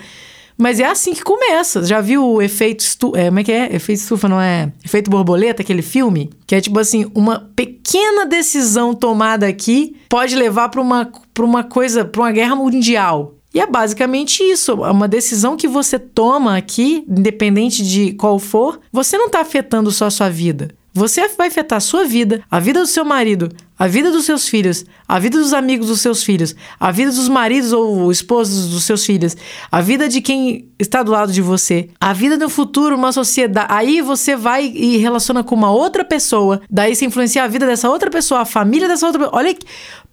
Mas 0.56 0.80
é 0.80 0.86
assim 0.86 1.12
que 1.12 1.22
começa. 1.22 1.84
Já 1.84 2.00
viu 2.00 2.24
o 2.24 2.40
efeito 2.40 2.80
estufa? 2.80 3.18
É, 3.18 3.26
como 3.26 3.38
é 3.38 3.44
que 3.44 3.52
é? 3.52 3.76
Efeito 3.76 3.98
estufa, 3.98 4.30
não 4.30 4.40
é? 4.40 4.72
Efeito 4.82 5.10
borboleta, 5.10 5.60
aquele 5.60 5.82
filme? 5.82 6.30
Que 6.46 6.54
é 6.54 6.60
tipo 6.62 6.78
assim, 6.78 7.04
uma 7.14 7.50
pequena 7.54 8.24
decisão 8.24 8.94
tomada 8.94 9.46
aqui 9.46 9.94
pode 10.08 10.34
levar 10.34 10.70
para 10.70 10.80
uma, 10.80 11.12
uma 11.38 11.62
coisa, 11.62 12.02
para 12.02 12.22
uma 12.22 12.32
guerra 12.32 12.56
mundial. 12.56 13.34
E 13.52 13.60
é 13.60 13.66
basicamente 13.66 14.42
isso. 14.42 14.72
É 14.86 14.90
uma 14.90 15.06
decisão 15.06 15.54
que 15.54 15.68
você 15.68 15.98
toma 15.98 16.56
aqui, 16.56 17.04
independente 17.06 17.82
de 17.82 18.14
qual 18.14 18.38
for, 18.38 18.80
você 18.90 19.18
não 19.18 19.26
está 19.26 19.42
afetando 19.42 19.90
só 19.90 20.06
a 20.06 20.10
sua 20.10 20.30
vida. 20.30 20.74
Você 20.96 21.28
vai 21.28 21.48
afetar 21.48 21.76
a 21.76 21.80
sua 21.80 22.04
vida, 22.04 22.42
a 22.50 22.58
vida 22.58 22.80
do 22.80 22.86
seu 22.86 23.04
marido, 23.04 23.50
a 23.78 23.86
vida 23.86 24.10
dos 24.10 24.24
seus 24.24 24.48
filhos, 24.48 24.86
a 25.06 25.18
vida 25.18 25.38
dos 25.38 25.52
amigos 25.52 25.88
dos 25.88 26.00
seus 26.00 26.24
filhos, 26.24 26.56
a 26.80 26.90
vida 26.90 27.10
dos 27.10 27.28
maridos 27.28 27.70
ou 27.74 28.10
esposos 28.10 28.70
dos 28.70 28.84
seus 28.84 29.04
filhos, 29.04 29.36
a 29.70 29.82
vida 29.82 30.08
de 30.08 30.22
quem 30.22 30.70
está 30.78 31.02
do 31.02 31.12
lado 31.12 31.30
de 31.34 31.42
você, 31.42 31.90
a 32.00 32.14
vida 32.14 32.38
no 32.38 32.48
futuro, 32.48 32.96
uma 32.96 33.12
sociedade. 33.12 33.66
Aí 33.70 34.00
você 34.00 34.34
vai 34.34 34.72
e 34.74 34.96
relaciona 34.96 35.44
com 35.44 35.54
uma 35.54 35.70
outra 35.70 36.02
pessoa, 36.02 36.62
daí 36.70 36.96
você 36.96 37.04
influencia 37.04 37.44
a 37.44 37.46
vida 37.46 37.66
dessa 37.66 37.90
outra 37.90 38.10
pessoa, 38.10 38.40
a 38.40 38.46
família 38.46 38.88
dessa 38.88 39.04
outra 39.04 39.18
pessoa. 39.18 39.38
Olha, 39.38 39.54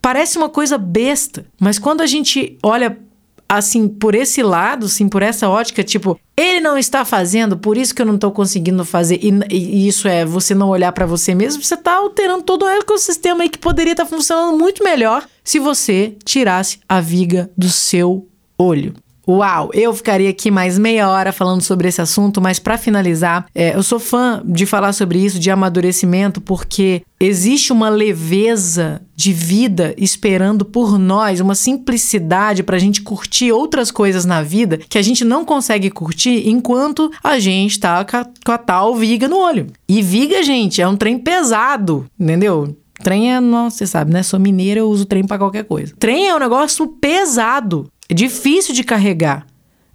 parece 0.02 0.36
uma 0.36 0.50
coisa 0.50 0.76
besta, 0.76 1.46
mas 1.58 1.78
quando 1.78 2.02
a 2.02 2.06
gente 2.06 2.58
olha 2.62 2.98
assim, 3.48 3.88
por 3.88 4.14
esse 4.14 4.42
lado, 4.42 4.86
assim, 4.86 5.08
por 5.08 5.22
essa 5.22 5.48
ótica, 5.48 5.82
tipo, 5.82 6.18
ele 6.36 6.60
não 6.60 6.76
está 6.76 7.04
fazendo, 7.04 7.56
por 7.56 7.76
isso 7.76 7.94
que 7.94 8.02
eu 8.02 8.06
não 8.06 8.16
estou 8.16 8.32
conseguindo 8.32 8.84
fazer. 8.84 9.20
E, 9.22 9.30
e, 9.50 9.86
isso 9.86 10.08
é 10.08 10.24
você 10.24 10.54
não 10.54 10.68
olhar 10.68 10.92
para 10.92 11.06
você 11.06 11.34
mesmo, 11.34 11.62
você 11.62 11.74
está 11.74 11.96
alterando 11.96 12.42
todo 12.44 12.64
o 12.64 12.68
ecossistema 12.68 13.42
aí 13.42 13.48
que 13.48 13.58
poderia 13.58 13.92
estar 13.92 14.04
tá 14.04 14.10
funcionando 14.10 14.58
muito 14.58 14.82
melhor 14.82 15.26
se 15.42 15.58
você 15.58 16.16
tirasse 16.24 16.80
a 16.88 17.00
viga 17.00 17.50
do 17.56 17.68
seu 17.68 18.28
olho. 18.58 18.94
Uau, 19.26 19.70
eu 19.72 19.92
ficaria 19.94 20.28
aqui 20.28 20.50
mais 20.50 20.78
meia 20.78 21.08
hora 21.08 21.32
falando 21.32 21.62
sobre 21.62 21.88
esse 21.88 22.00
assunto, 22.00 22.40
mas 22.40 22.58
para 22.58 22.76
finalizar, 22.76 23.46
é, 23.54 23.74
eu 23.74 23.82
sou 23.82 23.98
fã 23.98 24.42
de 24.44 24.66
falar 24.66 24.92
sobre 24.92 25.18
isso, 25.18 25.38
de 25.38 25.50
amadurecimento, 25.50 26.40
porque 26.40 27.02
existe 27.18 27.72
uma 27.72 27.88
leveza 27.88 29.00
de 29.16 29.32
vida 29.32 29.94
esperando 29.96 30.64
por 30.64 30.98
nós, 30.98 31.40
uma 31.40 31.54
simplicidade 31.54 32.62
para 32.62 32.76
a 32.76 32.80
gente 32.80 33.00
curtir 33.00 33.50
outras 33.50 33.90
coisas 33.90 34.24
na 34.24 34.42
vida 34.42 34.78
que 34.78 34.98
a 34.98 35.02
gente 35.02 35.24
não 35.24 35.44
consegue 35.44 35.90
curtir 35.90 36.48
enquanto 36.48 37.10
a 37.22 37.38
gente 37.38 37.72
está 37.72 38.04
com 38.04 38.52
a 38.52 38.58
tal 38.58 38.94
viga 38.94 39.28
no 39.28 39.38
olho. 39.38 39.68
E 39.88 40.02
viga, 40.02 40.42
gente, 40.42 40.82
é 40.82 40.88
um 40.88 40.96
trem 40.96 41.18
pesado, 41.18 42.06
entendeu? 42.18 42.76
Trem 43.02 43.34
é, 43.34 43.40
nossa, 43.40 43.78
você 43.78 43.86
sabe, 43.86 44.12
né? 44.12 44.22
Sou 44.22 44.38
mineira, 44.38 44.80
eu 44.80 44.88
uso 44.88 45.04
trem 45.04 45.26
para 45.26 45.38
qualquer 45.38 45.64
coisa. 45.64 45.94
Trem 45.98 46.28
é 46.28 46.34
um 46.34 46.38
negócio 46.38 46.86
pesado. 46.86 47.90
É 48.08 48.14
difícil 48.14 48.74
de 48.74 48.84
carregar. 48.84 49.46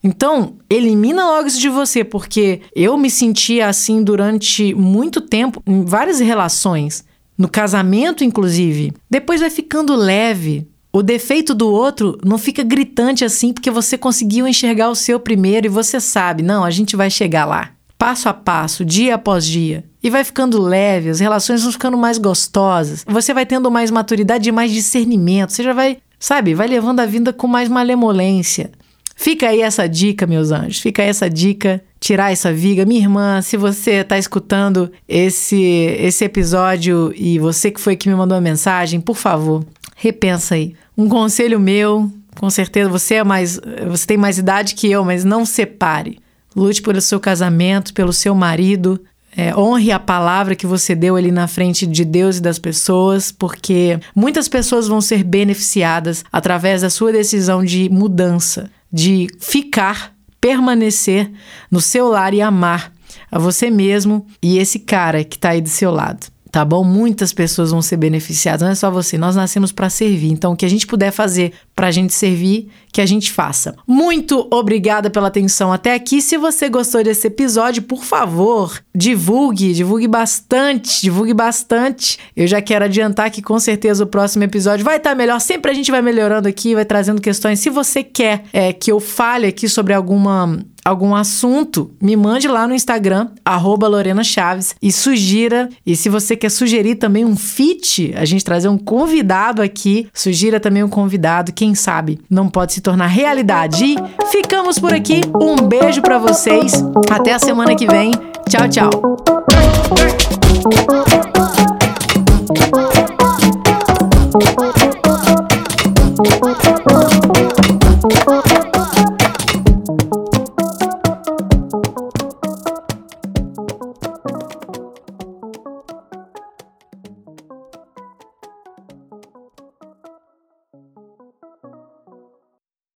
Então, 0.04 0.56
elimina 0.70 1.26
logo 1.26 1.48
isso 1.48 1.60
de 1.60 1.70
você, 1.70 2.04
porque 2.04 2.62
eu 2.74 2.98
me 2.98 3.10
sentia 3.10 3.68
assim 3.68 4.02
durante 4.02 4.74
muito 4.74 5.20
tempo, 5.20 5.62
em 5.68 5.84
várias 5.84 6.20
relações, 6.20 7.04
no 7.38 7.50
casamento 7.50 8.24
inclusive. 8.24 8.94
Depois 9.10 9.42
vai 9.42 9.50
ficando 9.50 9.96
leve. 9.96 10.68
O 10.92 11.04
defeito 11.04 11.54
do 11.54 11.70
outro 11.70 12.18
não 12.26 12.38
fica 12.38 12.64
gritante 12.64 13.24
assim, 13.24 13.54
porque 13.54 13.70
você 13.70 13.98
conseguiu 13.98 14.48
enxergar 14.48 14.90
o 14.90 14.96
seu 14.96 15.20
primeiro 15.20 15.68
e 15.68 15.70
você 15.70 16.00
sabe, 16.00 16.42
não, 16.42 16.64
a 16.64 16.72
gente 16.72 16.96
vai 16.96 17.10
chegar 17.10 17.46
lá. 17.46 17.72
Passo 17.98 18.30
a 18.30 18.34
passo, 18.34 18.86
dia 18.86 19.16
após 19.16 19.46
dia. 19.46 19.84
E 20.02 20.10
vai 20.10 20.24
ficando 20.24 20.60
leve, 20.62 21.10
as 21.10 21.20
relações 21.20 21.62
vão 21.62 21.72
ficando 21.72 21.98
mais 21.98 22.18
gostosas. 22.18 23.04
Você 23.06 23.34
vai 23.34 23.46
tendo 23.46 23.70
mais 23.70 23.92
maturidade 23.92 24.48
e 24.48 24.52
mais 24.54 24.72
discernimento. 24.72 25.52
Você 25.52 25.62
já 25.62 25.74
vai 25.74 25.98
Sabe? 26.20 26.54
Vai 26.54 26.68
levando 26.68 27.00
a 27.00 27.06
vida 27.06 27.32
com 27.32 27.48
mais 27.48 27.70
malemolência. 27.70 28.72
Fica 29.16 29.50
aí 29.50 29.62
essa 29.62 29.88
dica, 29.88 30.28
meus 30.28 30.52
anjos. 30.52 30.80
Fica 30.80 31.02
aí 31.02 31.10
essa 31.10 31.30
dica. 31.30 31.82
Tirar 32.00 32.32
essa 32.32 32.54
viga. 32.54 32.86
Minha 32.86 33.02
irmã, 33.02 33.42
se 33.42 33.58
você 33.58 33.96
está 33.96 34.18
escutando 34.18 34.92
esse, 35.08 35.62
esse 36.00 36.24
episódio 36.24 37.14
e 37.16 37.38
você 37.40 37.72
que 37.72 37.82
foi 37.82 37.96
que 37.96 38.08
me 38.08 38.16
mandou 38.16 38.38
a 38.38 38.42
mensagem, 38.42 39.02
por 39.02 39.18
favor, 39.18 39.66
repensa 39.96 40.56
aí. 40.56 40.74
Um 40.98 41.10
conselho 41.10 41.60
meu, 41.60 42.10
com 42.40 42.50
certeza 42.50 42.90
você 42.90 43.16
é 43.16 43.24
mais. 43.24 43.60
Você 43.90 44.08
tem 44.08 44.18
mais 44.18 44.38
idade 44.38 44.76
que 44.76 44.90
eu, 44.90 45.04
mas 45.04 45.26
não 45.26 45.46
separe. 45.46 46.20
Lute 46.56 46.82
pelo 46.82 47.02
seu 47.02 47.20
casamento, 47.20 47.94
pelo 47.94 48.14
seu 48.14 48.34
marido. 48.34 49.02
É, 49.36 49.56
honre 49.56 49.92
a 49.92 50.00
palavra 50.00 50.56
que 50.56 50.66
você 50.66 50.96
deu 50.96 51.16
ali 51.16 51.32
na 51.32 51.48
frente 51.48 51.86
de 51.86 52.04
Deus 52.04 52.38
e 52.38 52.42
das 52.42 52.58
pessoas, 52.58 53.32
porque 53.32 54.00
muitas 54.16 54.48
pessoas 54.48 54.88
vão 54.88 55.02
ser 55.02 55.24
beneficiadas 55.24 56.26
através 56.32 56.82
da 56.82 56.90
sua 56.90 57.12
decisão 57.12 57.64
de 57.64 57.90
mudança, 57.90 58.70
de 58.92 59.28
ficar, 59.40 60.14
permanecer 60.42 61.32
no 61.70 61.80
seu 61.80 62.08
lar 62.08 62.34
e 62.34 62.42
amar 62.42 62.92
a 63.32 63.38
você 63.38 63.70
mesmo 63.70 64.26
e 64.42 64.58
esse 64.58 64.80
cara 64.80 65.24
que 65.24 65.36
está 65.36 65.50
aí 65.50 65.62
do 65.62 65.70
seu 65.70 65.92
lado 65.92 66.28
tá 66.52 66.66
bom? 66.66 66.84
Muitas 66.84 67.32
pessoas 67.32 67.72
vão 67.72 67.82
ser 67.82 67.98
beneficiadas, 67.98 68.62
não 68.62 68.70
é 68.70 68.76
só 68.76 68.90
você. 68.90 69.18
Nós 69.18 69.36
nascemos 69.36 69.72
para 69.72 69.90
servir. 69.90 70.32
Então, 70.32 70.54
o 70.54 70.56
que 70.56 70.66
a 70.66 70.70
gente 70.70 70.88
puder 70.88 71.12
fazer 71.12 71.54
para 71.80 71.88
a 71.88 71.92
gente 71.92 72.14
servir, 72.14 72.68
que 72.92 73.00
a 73.00 73.06
gente 73.06 73.32
faça. 73.32 73.74
Muito 73.88 74.46
obrigada 74.52 75.10
pela 75.10 75.30
atenção 75.30 75.72
até 75.72 75.94
aqui. 75.94 76.22
Se 76.22 76.38
você 76.38 76.68
gostou 76.68 77.02
desse 77.02 77.28
episódio, 77.28 77.84
por 77.84 78.04
favor, 78.04 78.84
divulgue, 78.94 79.74
divulgue 79.74 80.06
bastante, 80.06 81.02
divulgue 81.02 81.34
bastante. 81.34 82.20
Eu 82.36 82.48
já 82.48 82.62
quero 82.62 82.84
adiantar 82.84 83.32
que 83.32 83.42
com 83.42 83.58
certeza 83.62 84.04
o 84.04 84.08
próximo 84.08 84.44
episódio 84.44 84.84
vai 84.84 84.98
estar 84.98 85.12
tá 85.12 85.16
melhor. 85.16 85.40
Sempre 85.40 85.72
a 85.72 85.74
gente 85.74 85.90
vai 85.90 86.02
melhorando 86.02 86.50
aqui, 86.50 86.76
vai 86.76 86.84
trazendo 86.84 87.22
questões. 87.22 87.62
Se 87.62 87.70
você 87.70 88.04
quer 88.04 88.44
é, 88.52 88.74
que 88.74 88.92
eu 88.92 89.00
fale 89.00 89.48
aqui 89.48 89.70
sobre 89.70 89.94
alguma 89.94 90.60
algum 90.90 91.14
assunto, 91.14 91.92
me 92.02 92.16
mande 92.16 92.48
lá 92.48 92.68
no 92.68 92.74
Instagram, 92.74 93.30
arroba 93.46 93.88
Lorena 93.88 94.24
Chaves, 94.24 94.76
e 94.82 94.92
sugira. 94.92 95.70
E 95.86 95.96
se 95.96 96.10
você 96.10 96.36
quer 96.36 96.50
sugerir 96.50 96.96
também 96.96 97.26
um 97.26 97.36
feat, 97.36 98.14
a 98.16 98.26
gente 98.26 98.44
trazer 98.44 98.70
um 98.70 98.78
convidado 98.78 99.62
aqui, 99.62 100.08
sugira 100.14 100.60
também 100.60 100.84
um 100.84 100.90
convidado, 100.90 101.54
quem 101.54 101.69
quem 101.70 101.76
sabe 101.76 102.20
não 102.28 102.50
pode 102.50 102.74
se 102.74 102.82
tornar 102.82 103.06
realidade. 103.06 103.84
E 103.86 103.98
ficamos 104.32 104.80
por 104.80 104.92
aqui. 104.92 105.22
Um 105.40 105.56
beijo 105.68 106.02
para 106.02 106.18
vocês. 106.18 106.74
Até 107.12 107.34
a 107.34 107.40
semana 107.40 107.76
que 107.76 107.86
vem. 107.86 108.12
Tchau, 108.50 108.68
tchau. 108.68 108.90